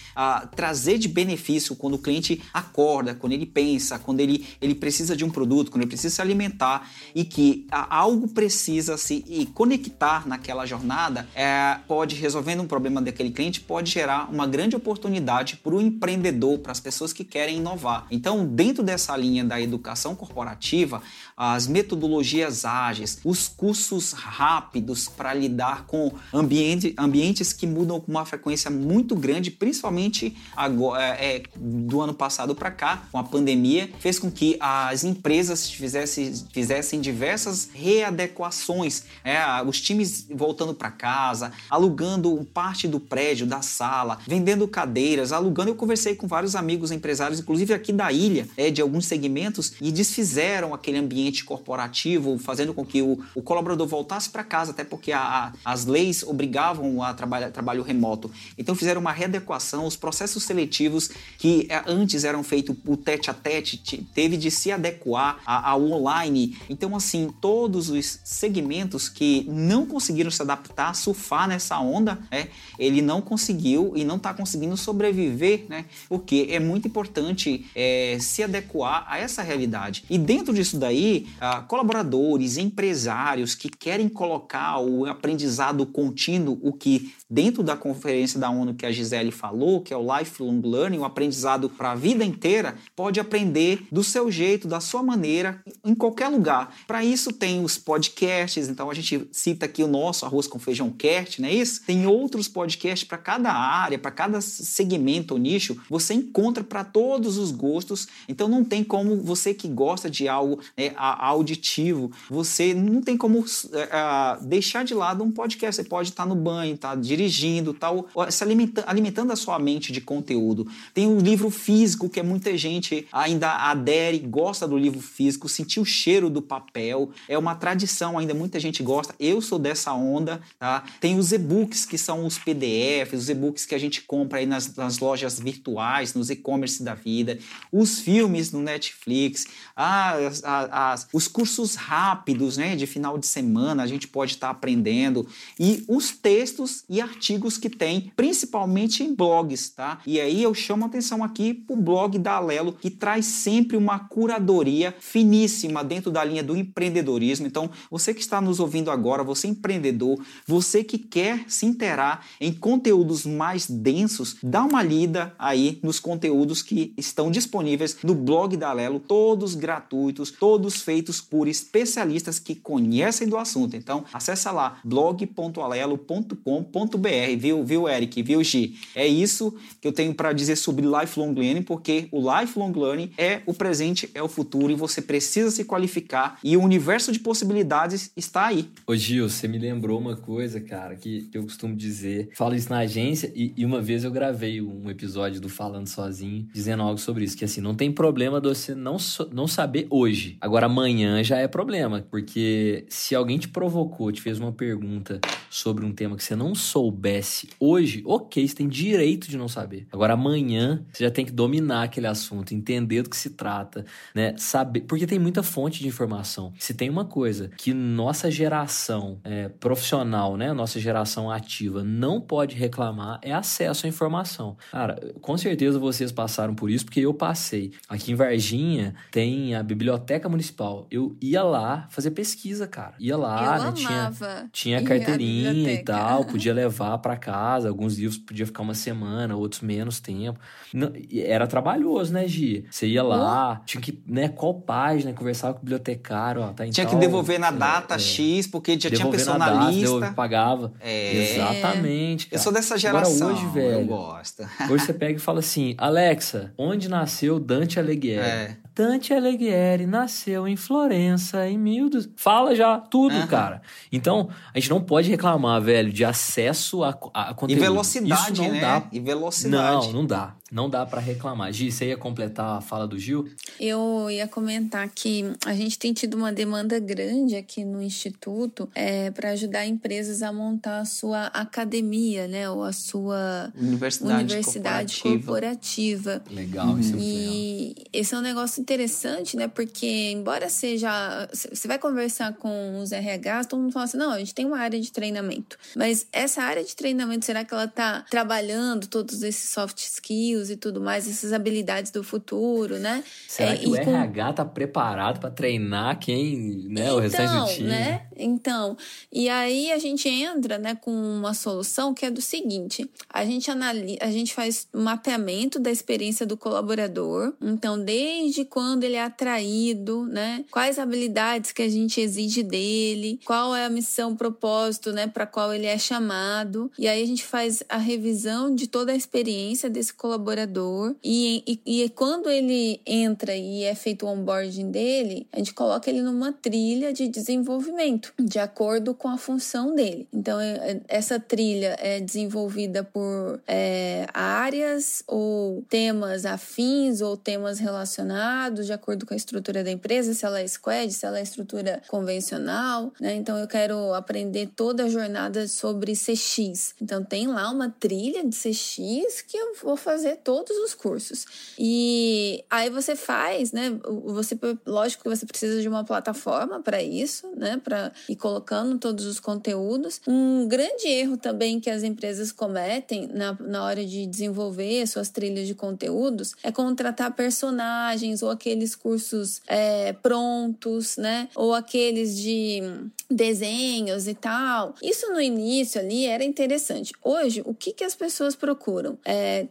trazer 0.56 0.98
de 0.98 1.08
benefício 1.08 1.76
quando 1.76 1.94
o 1.96 2.00
cliente 2.00 2.42
acorda, 2.54 3.16
quando 3.16 3.34
ele 3.34 3.39
pensa, 3.46 4.00
quando 4.00 4.20
ele, 4.20 4.46
ele 4.62 4.76
precisa 4.76 5.16
de 5.16 5.24
um 5.26 5.30
produto, 5.30 5.72
quando 5.72 5.82
ele 5.82 5.90
precisa 5.90 6.16
se 6.16 6.22
alimentar 6.22 6.90
e 7.14 7.24
que 7.24 7.68
algo 7.72 8.28
precisa 8.28 8.98
se 8.98 9.24
conectar 9.54 10.28
naquela 10.28 10.66
jornada, 10.66 11.28
é, 11.36 11.78
pode, 11.88 12.16
resolvendo 12.16 12.62
um 12.62 12.68
problema 12.68 13.02
daquele 13.02 13.32
cliente, 13.32 13.62
pode 13.62 13.92
gerar 13.92 14.30
uma 14.32 14.48
grande 14.48 14.76
oportunidade 14.76 15.58
para 15.58 15.76
o 15.76 15.82
empreendedor, 15.82 16.60
para 16.60 16.72
as 16.72 16.80
pessoas 16.80 17.14
que 17.14 17.24
querem 17.24 17.58
inovar. 17.58 18.06
Então, 18.12 18.46
dentro 18.46 18.84
dessa 18.84 19.16
linha 19.16 19.44
da 19.44 19.60
educação 19.60 20.16
corporativa, 20.16 21.02
as 21.36 21.68
metodologias 21.68 22.66
ágeis, 22.66 23.20
os 23.24 23.48
cursos 23.48 24.12
rápidos 24.14 25.08
para 25.08 25.34
lidar 25.34 25.86
com 25.86 26.12
ambiente, 26.34 26.94
ambientes 26.98 27.54
que 27.54 27.66
mudam 27.66 28.00
com 28.00 28.12
uma 28.12 28.26
frequência 28.26 28.70
muito 28.70 29.16
grande, 29.16 29.52
principalmente 29.52 30.36
agora, 30.56 31.02
é, 31.04 31.38
é 31.38 31.44
do 31.56 32.02
ano 32.02 32.14
passado 32.14 32.54
para 32.56 32.72
cá, 32.72 33.04
com 33.12 33.18
a 33.18 33.24
pandemia, 33.30 33.90
fez 34.00 34.20
com 34.20 34.30
que 34.30 34.58
as 34.60 35.04
empresas 35.04 35.70
fizessem, 35.70 36.34
fizessem 36.52 37.00
diversas 37.00 37.70
readequações, 37.74 39.04
é, 39.24 39.38
os 39.66 39.80
times 39.80 40.28
voltando 40.30 40.74
para 40.74 40.92
casa, 40.92 41.52
alugando 41.70 42.48
parte 42.54 42.88
do 42.88 43.00
prédio, 43.00 43.46
da 43.46 43.62
sala, 43.62 44.20
vendendo 44.28 44.68
cadeiras, 44.68 45.32
alugando. 45.32 45.70
Eu 45.70 45.76
conversei 45.76 46.16
com 46.16 46.28
vários 46.28 46.56
amigos 46.56 46.92
empresários, 46.92 47.40
inclusive 47.40 47.74
aqui 47.74 47.94
da 47.94 48.12
ilha, 48.12 48.48
é, 48.58 48.70
de 48.70 48.82
alguns 48.82 49.06
segmentos, 49.06 49.74
e 49.80 49.92
desfizeram 49.92 50.74
aquele 50.74 50.98
ambiente 50.98 51.44
corporativo, 51.44 52.38
fazendo 52.38 52.74
com 52.74 52.86
que 52.86 53.02
o, 53.02 53.20
o 53.36 53.42
colaborador 53.42 53.88
voltasse 53.88 54.30
para 54.30 54.44
casa, 54.44 54.72
até 54.72 54.84
porque 54.84 55.12
a, 55.12 55.20
a, 55.20 55.54
as 55.64 55.86
leis 55.86 56.24
obrigavam 56.24 57.02
a 57.04 57.14
trabalhar, 57.14 57.52
trabalho 57.52 57.84
remoto. 57.84 58.32
Então 58.58 58.76
fizeram 58.76 59.02
uma 59.02 59.12
readequação, 59.12 59.86
os 59.86 59.96
processos 59.96 60.44
seletivos 60.44 61.10
que 61.38 61.68
é, 61.70 61.84
antes 61.88 62.24
eram 62.24 62.44
feitos 62.44 62.76
o 62.86 62.98
tete 63.20 63.30
a 63.30 63.34
tete, 63.34 63.78
teve 64.14 64.38
de 64.38 64.50
se 64.50 64.72
adequar 64.72 65.40
ao 65.46 65.84
online. 65.92 66.58
Então, 66.70 66.96
assim, 66.96 67.30
todos 67.42 67.90
os 67.90 68.20
segmentos 68.24 69.10
que 69.10 69.46
não 69.50 69.86
conseguiram 69.86 70.32
se 70.32 70.42
adaptar, 70.42 70.96
surfar 70.96 71.48
nessa 71.48 71.80
onda, 71.80 72.20
né, 72.32 72.48
ele 72.78 73.02
não 73.02 73.22
conseguiu 73.22 73.94
e 73.96 74.04
não 74.04 74.16
está 74.16 74.34
conseguindo 74.34 74.78
sobreviver, 74.78 75.66
né? 75.68 75.86
O 76.10 76.20
que 76.20 76.52
é 76.52 76.60
muito 76.60 76.88
importante 76.88 77.66
é, 77.76 78.18
se 78.20 78.44
adequar 78.44 79.06
a 79.08 79.18
essa 79.18 79.42
realidade. 79.42 80.04
E 80.10 80.18
dentro 80.18 80.54
disso 80.54 80.78
daí, 80.78 81.28
ah, 81.40 81.62
colaboradores, 81.62 82.58
empresários 82.58 83.56
que 83.56 83.70
querem 83.70 84.08
colocar 84.08 84.80
o 84.80 85.06
aprendizado 85.06 85.86
contínuo, 85.86 86.60
o 86.62 86.72
que 86.72 87.14
dentro 87.30 87.64
da 87.64 87.76
conferência 87.76 88.40
da 88.40 88.50
ONU 88.50 88.74
que 88.74 88.86
a 88.86 88.92
Gisele 88.92 89.32
falou, 89.32 89.82
que 89.82 89.94
é 89.94 89.98
o 89.98 90.18
lifelong 90.18 90.62
learning, 90.64 91.00
o 91.00 91.06
aprendizado 91.06 91.70
para 91.70 91.92
a 91.92 91.96
vida 91.96 92.24
inteira, 92.24 92.76
pode 92.96 93.09
pode 93.10 93.20
aprender 93.20 93.88
do 93.92 94.04
seu 94.04 94.30
jeito, 94.30 94.68
da 94.68 94.80
sua 94.80 95.02
maneira, 95.02 95.64
em 95.84 95.96
qualquer 95.96 96.28
lugar. 96.28 96.76
Para 96.86 97.04
isso 97.04 97.34
tem 97.34 97.64
os 97.64 97.76
podcasts, 97.76 98.70
então 98.70 98.88
a 98.88 98.94
gente 98.94 99.28
cita 99.32 99.66
aqui 99.66 99.82
o 99.82 99.88
nosso 99.88 100.26
Arroz 100.26 100.46
com 100.46 100.60
Feijão 100.60 100.92
Cast, 100.92 101.42
não 101.42 101.50
é 101.50 101.54
isso? 101.54 101.82
Tem 101.88 102.06
outros 102.06 102.48
podcasts 102.48 103.08
para 103.08 103.18
cada 103.18 103.52
área, 103.52 103.98
para 103.98 104.12
cada 104.12 104.40
segmento 104.42 105.34
ou 105.34 105.40
nicho, 105.40 105.76
você 105.90 106.14
encontra 106.14 106.64
para 106.64 106.84
todos 106.84 107.38
os 107.38 107.52
gostos. 107.52 108.08
Então 108.28 108.48
não 108.48 108.64
tem 108.64 108.84
como 108.84 109.16
você 109.24 109.56
que 109.56 109.68
gosta 109.68 110.08
de 110.08 110.28
algo 110.28 110.60
né, 110.78 110.92
auditivo, 110.96 112.12
você 112.30 112.76
não 112.76 113.02
tem 113.02 113.18
como 113.18 113.40
uh, 113.40 114.46
deixar 114.46 114.86
de 114.86 114.94
lado 114.94 115.24
um 115.24 115.32
podcast. 115.32 115.82
Você 115.82 115.90
pode 115.90 116.10
estar 116.10 116.24
tá 116.24 116.30
no 116.30 116.36
banho, 116.36 116.76
estar 116.76 116.90
tá 116.90 116.96
dirigindo, 116.96 117.74
tá, 117.74 117.90
se 118.30 118.44
alimentando, 118.44 118.86
alimentando 118.88 119.34
a 119.34 119.36
sua 119.36 119.58
mente 119.58 119.92
de 119.92 120.00
conteúdo. 120.00 120.68
Tem 120.94 121.08
um 121.08 121.18
livro 121.18 121.50
físico 121.50 122.08
que 122.08 122.20
é 122.20 122.24
muita 122.24 122.56
gente 122.56 122.99
ainda 123.12 123.52
adere, 123.52 124.20
gosta 124.20 124.68
do 124.68 124.78
livro 124.78 125.02
físico, 125.02 125.50
sentir 125.50 125.80
o 125.80 125.86
cheiro 125.86 126.30
do 126.30 126.42
papel. 126.42 127.12
É 127.28 127.38
uma 127.38 127.56
tradição, 127.56 128.18
ainda 128.18 128.34
muita 128.34 128.60
gente 128.60 128.82
gosta. 128.84 129.14
Eu 129.20 129.42
sou 129.42 129.60
dessa 129.60 129.94
onda, 129.94 130.42
tá? 130.58 130.84
Tem 131.00 131.18
os 131.18 131.32
e-books 131.32 131.86
que 131.86 131.98
são 131.98 132.26
os 132.26 132.38
PDFs, 132.38 133.24
os 133.24 133.30
e-books 133.30 133.66
que 133.66 133.76
a 133.76 133.80
gente 133.80 134.02
compra 134.02 134.40
aí 134.40 134.46
nas, 134.46 134.76
nas 134.76 135.00
lojas 135.00 135.40
virtuais, 135.40 136.14
nos 136.14 136.30
e-commerce 136.30 136.84
da 136.84 136.94
vida, 136.94 137.40
os 137.72 138.00
filmes 138.00 138.52
no 138.52 138.62
Netflix, 138.62 139.48
ah, 139.76 140.14
as, 140.14 140.44
as, 140.44 141.08
os 141.14 141.28
cursos 141.28 141.76
rápidos, 141.76 142.58
né, 142.58 142.76
de 142.76 142.86
final 142.86 143.18
de 143.18 143.26
semana, 143.26 143.84
a 143.84 143.88
gente 143.88 144.08
pode 144.08 144.34
estar 144.34 144.48
tá 144.48 144.52
aprendendo 144.52 145.28
e 145.60 145.84
os 145.88 146.12
textos 146.12 146.84
e 146.90 147.02
artigos 147.02 147.58
que 147.58 147.70
tem, 147.70 148.12
principalmente 148.16 149.04
em 149.04 149.14
blogs, 149.14 149.70
tá? 149.70 150.00
E 150.06 150.20
aí 150.20 150.42
eu 150.44 150.54
chamo 150.54 150.86
a 150.86 150.88
atenção 150.88 151.24
aqui 151.24 151.54
pro 151.54 151.76
blog 151.76 152.18
da 152.18 152.34
Alelo, 152.34 152.74
que 152.74 152.89
traz 152.90 153.26
sempre 153.26 153.78
uma 153.78 154.00
curadoria 154.00 154.94
finíssima 155.00 155.84
dentro 155.84 156.12
da 156.12 156.24
linha 156.24 156.44
do 156.44 156.56
empreendedorismo. 156.56 157.48
Então, 157.48 157.70
você 157.90 158.14
que 158.14 158.22
está 158.22 158.42
nos 158.42 158.60
ouvindo 158.60 158.92
agora, 158.92 159.24
você 159.24 159.48
empreendedor, 159.48 160.20
você 160.46 160.84
que 160.84 160.98
quer 160.98 161.44
se 161.48 161.66
interar 161.66 162.26
em 162.40 162.54
conteúdos 162.54 163.26
mais 163.26 163.70
densos, 163.70 164.38
dá 164.42 164.64
uma 164.64 164.84
lida 164.84 165.34
aí 165.38 165.80
nos 165.84 166.00
conteúdos 166.00 166.62
que 166.62 166.94
estão 166.98 167.32
disponíveis 167.32 167.98
no 168.04 168.16
blog 168.16 168.56
da 168.56 168.70
Alelo, 168.70 169.00
todos 169.00 169.56
gratuitos, 169.56 170.32
todos 170.32 170.82
feitos 170.82 171.22
por 171.22 171.48
especialistas 171.48 172.40
que 172.40 172.56
conhecem 172.56 173.28
do 173.28 173.38
assunto. 173.38 173.76
Então, 173.76 174.06
acessa 174.14 174.52
lá 174.52 174.80
blog.alelo.com.br, 174.84 177.38
viu, 177.38 177.64
viu, 177.64 177.90
Eric, 177.90 178.24
viu, 178.24 178.44
Gi? 178.44 178.78
É 178.96 179.08
isso 179.08 179.54
que 179.82 179.88
eu 179.88 179.94
tenho 179.94 180.14
para 180.14 180.34
dizer 180.34 180.56
sobre 180.56 180.86
lifelong 180.86 181.34
learning, 181.34 181.64
porque 181.64 182.08
o 182.12 182.20
lifelong 182.20 182.74
learning 182.80 183.12
é 183.18 183.42
o 183.46 183.54
presente, 183.54 184.10
é 184.14 184.22
o 184.22 184.28
futuro 184.28 184.72
e 184.72 184.76
você 184.76 185.02
precisa 185.02 185.52
se 185.52 185.64
qualificar 185.64 186.40
e 186.44 186.56
o 186.58 186.62
universo 186.62 187.12
de 187.12 187.20
possibilidades 187.20 188.12
está 188.16 188.48
aí. 188.48 188.70
Ô 188.86 188.96
Gil, 188.96 189.30
você 189.30 189.48
me 189.48 189.58
lembrou 189.58 190.00
uma 190.00 190.16
coisa, 190.16 190.60
cara, 190.60 190.96
que, 190.96 191.30
eu 191.34 191.44
costumo 191.44 191.76
dizer. 191.76 192.30
Falo 192.36 192.56
isso 192.56 192.70
na 192.70 192.80
agência 192.80 193.32
e, 193.36 193.54
e, 193.56 193.66
uma 193.66 193.82
vez 193.82 194.04
eu 194.04 194.12
gravei 194.12 194.62
um 194.62 194.90
episódio 194.90 195.40
do 195.40 195.50
Falando 195.50 195.88
Sozinho 195.88 196.48
dizendo 196.54 196.84
algo 196.84 196.98
sobre 196.98 197.24
isso, 197.24 197.38
que 197.38 197.46
assim, 197.46 197.62
não 197.62 197.76
tem 197.76 197.92
problema 197.92 198.40
você 198.40 198.74
não, 198.76 198.98
so, 198.98 199.30
não 199.32 199.48
saber 199.48 199.88
hoje. 199.90 200.38
Agora 200.42 200.66
amanhã 200.66 201.24
já 201.24 201.38
é 201.38 201.48
problema, 201.48 202.06
porque 202.10 202.86
se 202.90 203.16
alguém 203.16 203.38
te 203.38 203.48
provocou, 203.48 204.12
te 204.12 204.22
fez 204.22 204.40
uma 204.40 204.52
pergunta 204.52 205.20
sobre 205.50 205.86
um 205.86 205.92
tema 205.92 206.16
que 206.16 206.24
você 206.24 206.36
não 206.36 206.54
soubesse 206.54 207.50
hoje, 207.60 208.04
ok, 208.06 208.48
você 208.48 208.56
tem 208.56 208.68
direito 208.68 209.30
de 209.30 209.38
não 209.38 209.48
saber. 209.48 209.88
Agora 209.92 210.14
amanhã 210.14 210.86
você 210.92 211.04
já 211.04 211.12
tem 211.12 211.26
que 211.26 211.32
dominar 211.32 211.84
aquele 211.84 212.08
assunto, 212.08 212.54
entender 212.54 213.02
do 213.02 213.10
que 213.10 213.18
se 213.18 213.32
trata, 213.32 213.86
né? 214.14 214.36
Saber, 214.38 214.82
porque 214.82 215.08
tem 215.08 215.20
muita 215.20 215.42
fonte 215.42 215.80
de 215.80 215.88
informação. 215.88 216.54
Se 216.60 216.74
tem 216.74 216.90
uma 216.90 217.06
coisa 217.06 217.50
que 217.58 217.74
nossa 217.74 218.30
geração 218.30 219.20
é, 219.24 219.50
profissional, 219.50 220.38
né, 220.38 220.54
nossa 220.54 220.80
geração 220.80 221.32
ativa 221.32 221.84
não 221.84 222.22
pode 222.22 222.56
reclamar 222.56 223.20
é 223.22 223.34
acesso 223.34 223.86
à 223.86 223.90
informação. 223.90 224.58
Cara, 224.72 225.00
com 225.22 225.38
certeza 225.38 225.80
vocês 225.80 226.12
passaram 226.12 226.54
por 226.54 226.70
isso, 226.70 226.86
porque 226.86 227.00
eu 227.00 227.14
passei. 227.14 227.72
Aqui 227.88 228.12
em 228.12 228.16
Varginha 228.16 228.96
tem 229.12 229.56
a 229.56 229.64
biblioteca 229.64 230.30
municipal. 230.30 230.88
Eu 230.92 231.16
ia 231.22 231.44
lá 231.44 231.88
fazer 231.90 232.12
pesquisa, 232.12 232.68
cara. 232.68 232.94
Ia 233.00 233.18
lá, 233.18 233.58
eu 233.58 233.64
né, 233.64 233.72
tinha 233.74 234.50
tinha 234.52 234.84
carteirinha 234.84 235.39
e 235.48 235.84
tal, 235.84 236.26
podia 236.26 236.54
levar 236.54 236.98
para 237.00 237.16
casa. 237.16 237.70
Alguns 237.70 237.98
livros 237.98 238.18
podia 238.18 238.46
ficar 238.46 238.64
uma 238.64 238.74
semana, 238.74 239.36
outros 239.36 239.62
menos 239.62 240.00
tempo. 240.00 240.40
Não, 240.74 240.92
era 241.14 241.48
trabalhoso, 241.48 242.14
né, 242.14 242.28
Gi? 242.28 242.66
Você 242.70 242.88
ia 242.88 243.04
lá, 243.04 243.62
tinha 243.66 243.82
que, 243.82 244.02
né, 244.06 244.30
qual 244.30 244.54
página, 244.54 245.14
conversava 245.14 245.54
com 245.54 245.60
o 245.60 245.64
bibliotecário, 245.64 246.42
ó, 246.42 246.48
tá 246.54 246.68
Tinha 246.68 246.86
tal, 246.86 246.96
que 246.96 247.00
devolver 247.00 247.40
na 247.40 247.52
data 247.52 247.96
é, 247.96 248.00
X, 248.00 248.48
porque 248.48 248.80
já 248.80 248.90
tinha 248.90 249.08
pessoa 249.08 249.38
na, 249.38 249.52
na 249.52 249.72
lista. 249.72 250.00
Data, 250.00 250.14
pagava. 250.14 250.74
É. 250.80 251.36
Exatamente. 251.36 252.28
Cara. 252.28 252.40
Eu 252.40 252.44
sou 252.44 252.52
dessa 252.52 252.78
geração. 252.78 253.30
Agora 253.30 253.34
hoje, 253.34 253.54
velho. 253.54 253.80
Eu 253.80 253.86
gosto. 253.86 254.44
hoje 254.70 254.86
você 254.86 254.94
pega 254.94 255.18
e 255.18 255.20
fala 255.20 255.40
assim: 255.40 255.76
Alexa, 255.78 256.54
onde 256.58 256.90
nasceu 256.90 257.40
Dante 257.40 257.80
Alighieri? 257.80 258.20
É. 258.22 258.58
Dante 258.80 259.14
Alighieri 259.14 259.86
nasceu 259.86 260.48
em 260.48 260.56
Florença 260.56 261.46
em 261.46 261.58
mil... 261.58 261.90
Fala 262.16 262.56
já 262.56 262.80
tudo, 262.80 263.14
uhum. 263.14 263.28
cara. 263.28 263.62
Então, 263.92 264.30
a 264.54 264.58
gente 264.58 264.70
não 264.70 264.80
pode 264.80 265.10
reclamar, 265.10 265.62
velho, 265.62 265.92
de 265.92 266.06
acesso 266.06 266.82
a, 266.86 266.98
a 267.14 267.34
conteúdo. 267.34 267.60
E 267.60 267.62
velocidade, 267.62 268.32
Isso 268.32 268.42
não 268.42 268.52
né? 268.54 268.62
Dá... 268.62 268.84
E 268.90 269.00
velocidade. 269.02 269.88
Não, 269.88 269.94
não 269.94 270.06
dá. 270.06 270.34
Não 270.52 270.70
dá 270.70 270.86
para 270.86 271.00
reclamar. 271.00 271.52
Gi, 271.54 271.72
você 271.72 271.88
ia 271.88 271.98
completar 271.98 272.58
a 272.58 272.62
fala 272.62 272.88
do 272.88 272.98
Gil? 272.98 273.30
Eu 273.60 274.10
ia 274.10 274.28
comentar 274.28 274.88
que 274.90 275.26
a 275.46 275.54
gente 275.54 275.78
tem 275.78 275.94
tido 275.94 276.16
uma 276.16 276.32
demanda 276.32 276.80
grande 276.80 277.36
aqui 277.36 277.64
no 277.64 277.82
Instituto 277.82 278.70
é, 278.74 279.12
para 279.12 279.32
ajudar 279.32 279.66
empresas 279.66 280.22
a 280.22 280.34
montar 280.34 280.80
a 280.80 280.86
sua 280.86 281.28
academia, 281.28 282.28
né? 282.28 282.50
Ou 282.50 282.64
a 282.64 282.74
sua 282.74 283.52
universidade, 283.56 284.14
universidade 284.14 285.02
corporativa. 285.02 286.20
corporativa. 286.20 286.24
Legal, 286.32 286.80
isso 286.80 286.96
é 286.96 287.00
E 287.00 287.76
esse 287.94 288.14
é 288.14 288.18
um 288.18 288.22
negócio 288.22 288.62
interessante, 288.62 289.38
né? 289.38 289.48
Porque, 289.48 290.12
embora 290.12 290.50
seja. 290.50 291.28
Você 291.32 291.68
vai 291.68 291.78
conversar 291.78 292.34
com 292.34 292.80
os 292.80 292.92
RHs, 292.92 293.46
todo 293.48 293.62
mundo 293.62 293.72
fala 293.72 293.86
assim: 293.86 293.98
não, 293.98 294.12
a 294.12 294.20
gente 294.20 294.34
tem 294.34 294.46
uma 294.46 294.60
área 294.60 294.80
de 294.80 294.92
treinamento. 294.92 295.58
Mas 295.76 296.08
essa 296.12 296.42
área 296.42 296.64
de 296.64 296.76
treinamento, 296.76 297.26
será 297.26 297.44
que 297.44 297.54
ela 297.54 297.66
está 297.66 298.06
trabalhando 298.10 298.88
todos 298.88 299.22
esses 299.22 299.50
soft 299.50 299.80
skills? 299.80 300.39
E 300.50 300.56
tudo 300.56 300.80
mais, 300.80 301.10
essas 301.10 301.34
habilidades 301.34 301.92
do 301.92 302.04
futuro, 302.04 302.78
né? 302.78 303.04
Será 303.28 303.54
é, 303.54 303.58
que 303.58 303.68
o 303.68 303.72
com... 303.72 303.78
RH 303.78 304.34
tá 304.34 304.46
preparado 304.46 305.20
para 305.20 305.32
treinar 305.32 305.98
quem, 306.00 306.68
né, 306.70 306.84
então, 306.84 306.98
o 306.98 307.00
restante 307.00 307.34
do 307.34 307.56
time? 307.56 307.70
Né? 307.70 308.02
Então, 308.16 308.78
e 309.12 309.28
aí 309.28 309.72
a 309.72 309.80
gente 309.80 310.08
entra, 310.08 310.58
né, 310.58 310.76
com 310.76 310.92
uma 310.92 311.34
solução 311.34 311.94
que 311.94 312.06
é 312.06 312.12
do 312.12 312.22
seguinte: 312.22 312.90
a 313.12 313.26
gente 313.26 313.50
analisa, 313.50 313.98
a 314.02 314.12
gente 314.12 314.34
faz 314.34 314.68
um 314.74 314.84
mapeamento 314.84 315.60
da 315.60 315.72
experiência 315.72 316.26
do 316.26 316.38
colaborador. 316.38 317.34
Então, 317.42 317.84
desde 317.84 318.46
quando 318.46 318.84
ele 318.84 318.96
é 318.96 319.04
atraído, 319.04 320.06
né? 320.06 320.46
Quais 320.52 320.78
habilidades 320.78 321.52
que 321.52 321.62
a 321.62 321.70
gente 321.70 322.00
exige 322.00 322.44
dele, 322.44 323.20
qual 323.26 323.56
é 323.56 323.66
a 323.66 323.70
missão, 323.70 324.16
propósito, 324.16 324.92
né, 324.92 325.08
para 325.08 325.26
qual 325.26 325.54
ele 325.54 325.66
é 325.66 325.78
chamado. 325.78 326.72
E 326.78 326.88
aí 326.88 327.02
a 327.02 327.08
gente 327.08 327.24
faz 327.24 327.64
a 327.70 327.78
revisão 327.78 328.54
de 328.54 328.68
toda 328.68 328.92
a 328.92 328.96
experiência 328.96 329.70
desse 329.70 329.94
colaborador 329.94 330.29
colaborador 330.30 330.96
e, 331.04 331.60
e, 331.66 331.84
e, 331.84 331.90
quando 331.90 332.30
ele 332.30 332.80
entra 332.86 333.36
e 333.36 333.64
é 333.64 333.74
feito 333.74 334.06
o 334.06 334.10
onboarding 334.10 334.70
dele, 334.70 335.28
a 335.32 335.38
gente 335.38 335.54
coloca 335.54 335.90
ele 335.90 336.02
numa 336.02 336.32
trilha 336.32 336.94
de 336.94 337.08
desenvolvimento, 337.08 338.14
de 338.20 338.38
acordo 338.38 338.94
com 338.94 339.08
a 339.08 339.18
função 339.18 339.74
dele. 339.74 340.08
Então, 340.14 340.40
é, 340.40 340.72
é, 340.72 340.82
essa 340.88 341.20
trilha 341.20 341.76
é 341.80 342.00
desenvolvida 342.00 342.84
por 342.84 343.42
é, 343.48 344.06
áreas 344.14 345.04
ou 345.08 345.64
temas 345.70 346.26
afins 346.26 347.02
ou 347.02 347.18
temas 347.18 347.60
relacionados, 347.60 348.66
de 348.66 348.74
acordo 348.74 349.06
com 349.06 349.14
a 349.14 349.18
estrutura 349.18 349.64
da 349.64 349.72
empresa, 349.72 350.14
se 350.14 350.26
ela 350.26 350.40
é 350.40 350.48
squad, 350.48 350.92
se 350.92 351.06
ela 351.06 351.20
é 351.20 351.24
estrutura 351.24 351.82
convencional, 351.88 352.94
né? 353.00 353.16
Então, 353.16 353.38
eu 353.38 353.48
quero 353.48 353.94
aprender 353.94 354.50
toda 354.56 354.86
a 354.86 354.90
jornada 354.90 355.48
sobre 355.48 355.94
CX. 355.94 356.76
Então, 356.82 357.04
tem 357.04 357.28
lá 357.28 357.50
uma 357.50 357.70
trilha 357.70 358.24
de 358.24 358.36
CX 358.36 359.22
que 359.28 359.38
eu 359.38 359.56
vou 359.62 359.76
fazer 359.76 360.19
todos 360.24 360.56
os 360.58 360.74
cursos. 360.74 361.26
E 361.58 362.44
aí 362.50 362.70
você 362.70 362.96
faz, 362.96 363.52
né? 363.52 363.78
Você, 364.06 364.38
lógico 364.66 365.04
que 365.04 365.10
você 365.10 365.26
precisa 365.26 365.62
de 365.62 365.68
uma 365.68 365.84
plataforma 365.84 366.62
para 366.62 366.82
isso, 366.82 367.28
né? 367.36 367.60
Para 367.64 367.92
e 368.08 368.16
colocando 368.16 368.78
todos 368.78 369.06
os 369.06 369.20
conteúdos. 369.20 370.02
Um 370.08 370.48
grande 370.48 370.88
erro 370.88 371.18
também 371.18 371.60
que 371.60 371.70
as 371.70 371.84
empresas 371.84 372.32
cometem 372.32 373.08
na, 373.08 373.38
na 373.40 373.64
hora 373.64 373.86
de 373.86 374.06
desenvolver 374.06 374.88
suas 374.88 375.10
trilhas 375.10 375.48
de 375.48 375.56
conteúdos 375.56 376.34
é 376.44 376.52
contratar 376.52 377.16
personagens 377.16 378.22
ou 378.22 378.30
aqueles 378.30 378.76
cursos 378.76 379.42
é, 379.48 379.94
prontos, 379.94 380.98
né? 380.98 381.30
Ou 381.36 381.54
aqueles 381.54 382.18
de 382.18 382.62
desenhos 383.10 384.08
e 384.08 384.14
tal. 384.14 384.76
Isso 384.82 385.12
no 385.12 385.20
início 385.20 385.80
ali 385.80 386.06
era 386.06 386.24
interessante. 386.24 386.94
Hoje, 387.04 387.42
o 387.46 387.54
que, 387.54 387.74
que 387.74 387.84
as 387.84 387.96
pessoas 387.96 388.36
procuram? 388.36 388.98
É, 389.04 389.46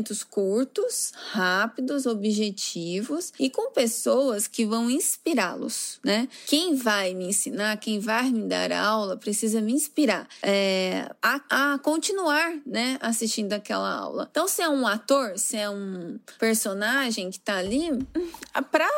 treinamentos 0.00 0.24
curtos, 0.24 1.12
rápidos, 1.32 2.06
objetivos 2.06 3.32
e 3.38 3.50
com 3.50 3.70
pessoas 3.70 4.46
que 4.46 4.64
vão 4.64 4.90
inspirá-los, 4.90 6.00
né? 6.02 6.28
Quem 6.46 6.74
vai 6.74 7.14
me 7.14 7.26
ensinar, 7.26 7.76
quem 7.76 8.00
vai 8.00 8.30
me 8.30 8.48
dar 8.48 8.72
aula, 8.72 9.16
precisa 9.16 9.60
me 9.60 9.72
inspirar 9.72 10.26
é, 10.42 11.10
a, 11.22 11.74
a 11.74 11.78
continuar, 11.78 12.52
né, 12.66 12.98
assistindo 13.00 13.52
aquela 13.52 13.92
aula. 13.92 14.28
Então, 14.30 14.48
se 14.48 14.62
é 14.62 14.68
um 14.68 14.86
ator, 14.86 15.38
se 15.38 15.56
é 15.56 15.68
um 15.68 16.18
personagem 16.38 17.30
que 17.30 17.38
tá 17.38 17.56
ali, 17.56 17.90
para 18.70 18.88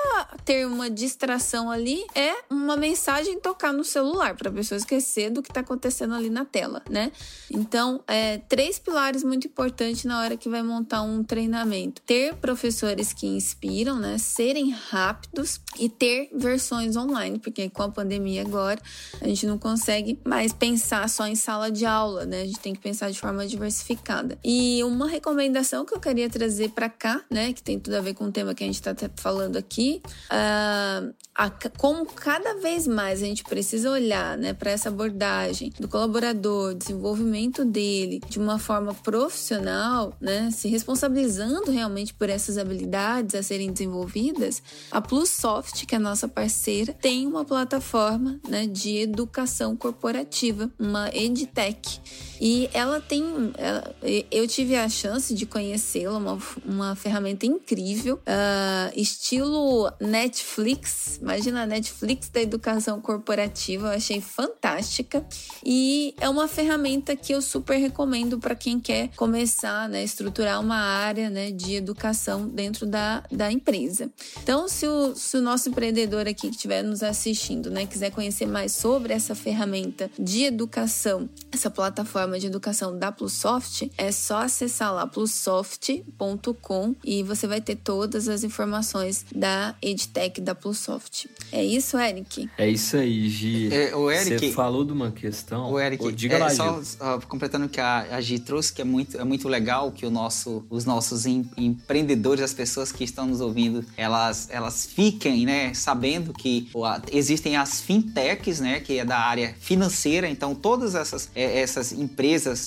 ter 0.44 0.66
uma 0.66 0.88
distração 0.88 1.70
ali, 1.70 2.04
é 2.14 2.34
uma 2.50 2.76
mensagem 2.76 3.40
tocar 3.40 3.72
no 3.72 3.84
celular, 3.84 4.36
para 4.36 4.50
a 4.50 4.52
pessoa 4.52 4.78
esquecer 4.78 5.30
do 5.30 5.42
que 5.42 5.50
está 5.50 5.60
acontecendo 5.60 6.14
ali 6.14 6.30
na 6.30 6.44
tela, 6.44 6.82
né? 6.88 7.10
Então, 7.50 8.02
é, 8.06 8.38
três 8.38 8.78
pilares 8.78 9.24
muito 9.24 9.46
importantes 9.46 10.04
na 10.04 10.20
hora 10.20 10.36
que 10.36 10.48
vai 10.48 10.62
montar 10.62 10.91
um 11.00 11.24
treinamento: 11.24 12.02
ter 12.02 12.34
professores 12.34 13.12
que 13.12 13.26
inspiram, 13.26 13.98
né? 13.98 14.18
Serem 14.18 14.70
rápidos 14.70 15.60
e 15.78 15.88
ter 15.88 16.28
versões 16.34 16.96
online, 16.96 17.38
porque 17.38 17.70
com 17.70 17.84
a 17.84 17.88
pandemia 17.88 18.42
agora 18.42 18.80
a 19.20 19.26
gente 19.28 19.46
não 19.46 19.56
consegue 19.56 20.18
mais 20.24 20.52
pensar 20.52 21.08
só 21.08 21.26
em 21.26 21.36
sala 21.36 21.70
de 21.70 21.86
aula, 21.86 22.26
né? 22.26 22.42
A 22.42 22.46
gente 22.46 22.60
tem 22.60 22.74
que 22.74 22.80
pensar 22.80 23.10
de 23.10 23.18
forma 23.18 23.46
diversificada. 23.46 24.38
E 24.44 24.82
uma 24.84 25.08
recomendação 25.08 25.84
que 25.84 25.94
eu 25.94 26.00
queria 26.00 26.28
trazer 26.28 26.70
para 26.70 26.88
cá, 26.88 27.22
né? 27.30 27.52
Que 27.52 27.62
tem 27.62 27.78
tudo 27.78 27.94
a 27.94 28.00
ver 28.00 28.14
com 28.14 28.24
o 28.24 28.32
tema 28.32 28.54
que 28.54 28.64
a 28.64 28.66
gente 28.66 28.74
está 28.74 28.94
falando 29.16 29.56
aqui, 29.56 30.02
uh, 30.26 31.14
a, 31.34 31.50
como 31.78 32.04
cada 32.06 32.54
vez 32.60 32.86
mais 32.86 33.22
a 33.22 33.26
gente 33.26 33.44
precisa 33.44 33.90
olhar, 33.90 34.36
né, 34.36 34.52
para 34.52 34.70
essa 34.70 34.88
abordagem 34.88 35.72
do 35.78 35.88
colaborador, 35.88 36.74
desenvolvimento 36.74 37.64
dele 37.64 38.20
de 38.28 38.38
uma 38.38 38.58
forma 38.58 38.92
profissional, 38.92 40.14
né, 40.20 40.50
se 40.50 40.68
responsabilizando 40.82 41.70
realmente 41.70 42.12
por 42.12 42.28
essas 42.28 42.58
habilidades 42.58 43.36
a 43.36 43.42
serem 43.42 43.72
desenvolvidas, 43.72 44.60
a 44.90 45.00
Plussoft, 45.00 45.86
que 45.86 45.94
é 45.94 45.98
a 45.98 46.00
nossa 46.00 46.26
parceira, 46.26 46.92
tem 46.92 47.26
uma 47.26 47.44
plataforma, 47.44 48.40
né, 48.48 48.66
de 48.66 48.96
educação 48.96 49.76
corporativa, 49.76 50.70
uma 50.78 51.08
EdTech. 51.14 52.00
E 52.44 52.68
ela 52.74 53.00
tem. 53.00 53.24
Ela, 53.56 53.94
eu 54.28 54.48
tive 54.48 54.74
a 54.74 54.88
chance 54.88 55.32
de 55.32 55.46
conhecê-la, 55.46 56.18
uma, 56.18 56.38
uma 56.66 56.96
ferramenta 56.96 57.46
incrível, 57.46 58.16
uh, 58.16 58.92
estilo 58.96 59.88
Netflix. 60.00 61.20
Imagina 61.22 61.62
a 61.62 61.66
Netflix 61.66 62.28
da 62.30 62.42
educação 62.42 63.00
corporativa, 63.00 63.86
eu 63.86 63.92
achei 63.92 64.20
fantástica. 64.20 65.24
E 65.64 66.16
é 66.20 66.28
uma 66.28 66.48
ferramenta 66.48 67.14
que 67.14 67.32
eu 67.32 67.40
super 67.40 67.76
recomendo 67.76 68.40
para 68.40 68.56
quem 68.56 68.80
quer 68.80 69.10
começar, 69.14 69.88
né, 69.88 70.02
estruturar 70.02 70.60
uma 70.60 70.74
área 70.74 71.30
né, 71.30 71.52
de 71.52 71.76
educação 71.76 72.48
dentro 72.48 72.86
da, 72.86 73.22
da 73.30 73.52
empresa. 73.52 74.10
Então, 74.42 74.66
se 74.66 74.84
o, 74.88 75.14
se 75.14 75.36
o 75.36 75.40
nosso 75.40 75.68
empreendedor 75.68 76.26
aqui 76.26 76.48
que 76.48 76.56
estiver 76.56 76.82
nos 76.82 77.04
assistindo, 77.04 77.70
né, 77.70 77.86
quiser 77.86 78.10
conhecer 78.10 78.46
mais 78.46 78.72
sobre 78.72 79.12
essa 79.12 79.32
ferramenta 79.32 80.10
de 80.18 80.42
educação, 80.42 81.30
essa 81.52 81.70
plataforma 81.70 82.31
de 82.38 82.46
educação 82.46 82.98
da 82.98 83.10
Plussoft, 83.12 83.90
é 83.96 84.10
só 84.12 84.42
acessar 84.42 84.92
lá 84.94 85.06
plussoft.com 85.06 86.94
e 87.04 87.22
você 87.22 87.46
vai 87.46 87.60
ter 87.60 87.76
todas 87.76 88.28
as 88.28 88.44
informações 88.44 89.24
da 89.34 89.74
EdTech 89.82 90.40
da 90.40 90.54
Plussoft. 90.54 91.28
É 91.50 91.64
isso, 91.64 91.98
Eric? 91.98 92.48
É 92.56 92.68
isso 92.68 92.96
aí, 92.96 93.28
Gi. 93.28 93.72
É, 93.72 93.94
o 93.94 94.10
Eric, 94.10 94.38
você 94.38 94.52
falou 94.52 94.84
de 94.84 94.92
uma 94.92 95.10
questão. 95.10 95.70
O 95.70 95.78
Eric, 95.78 96.12
diga 96.12 96.36
é, 96.36 96.38
lá, 96.38 96.50
só 96.50 96.78
uh, 96.78 97.26
completando 97.26 97.66
o 97.66 97.68
que 97.68 97.80
a, 97.80 98.16
a 98.16 98.20
Gi 98.20 98.38
trouxe, 98.38 98.72
que 98.72 98.80
é 98.80 98.84
muito, 98.84 99.18
é 99.18 99.24
muito 99.24 99.48
legal 99.48 99.92
que 99.92 100.06
o 100.06 100.10
nosso, 100.10 100.64
os 100.70 100.84
nossos 100.84 101.26
em, 101.26 101.48
empreendedores, 101.56 102.42
as 102.42 102.54
pessoas 102.54 102.92
que 102.92 103.04
estão 103.04 103.26
nos 103.26 103.40
ouvindo, 103.40 103.84
elas, 103.96 104.48
elas 104.50 104.86
fiquem, 104.86 105.44
né, 105.44 105.74
sabendo 105.74 106.32
que 106.32 106.70
existem 107.10 107.56
as 107.56 107.80
fintechs, 107.80 108.60
né, 108.60 108.80
que 108.80 108.98
é 108.98 109.04
da 109.04 109.18
área 109.18 109.54
financeira, 109.60 110.28
então 110.28 110.54
todas 110.54 110.94
essas, 110.94 111.30
é, 111.34 111.60
essas 111.60 111.92
empresas 111.92 112.11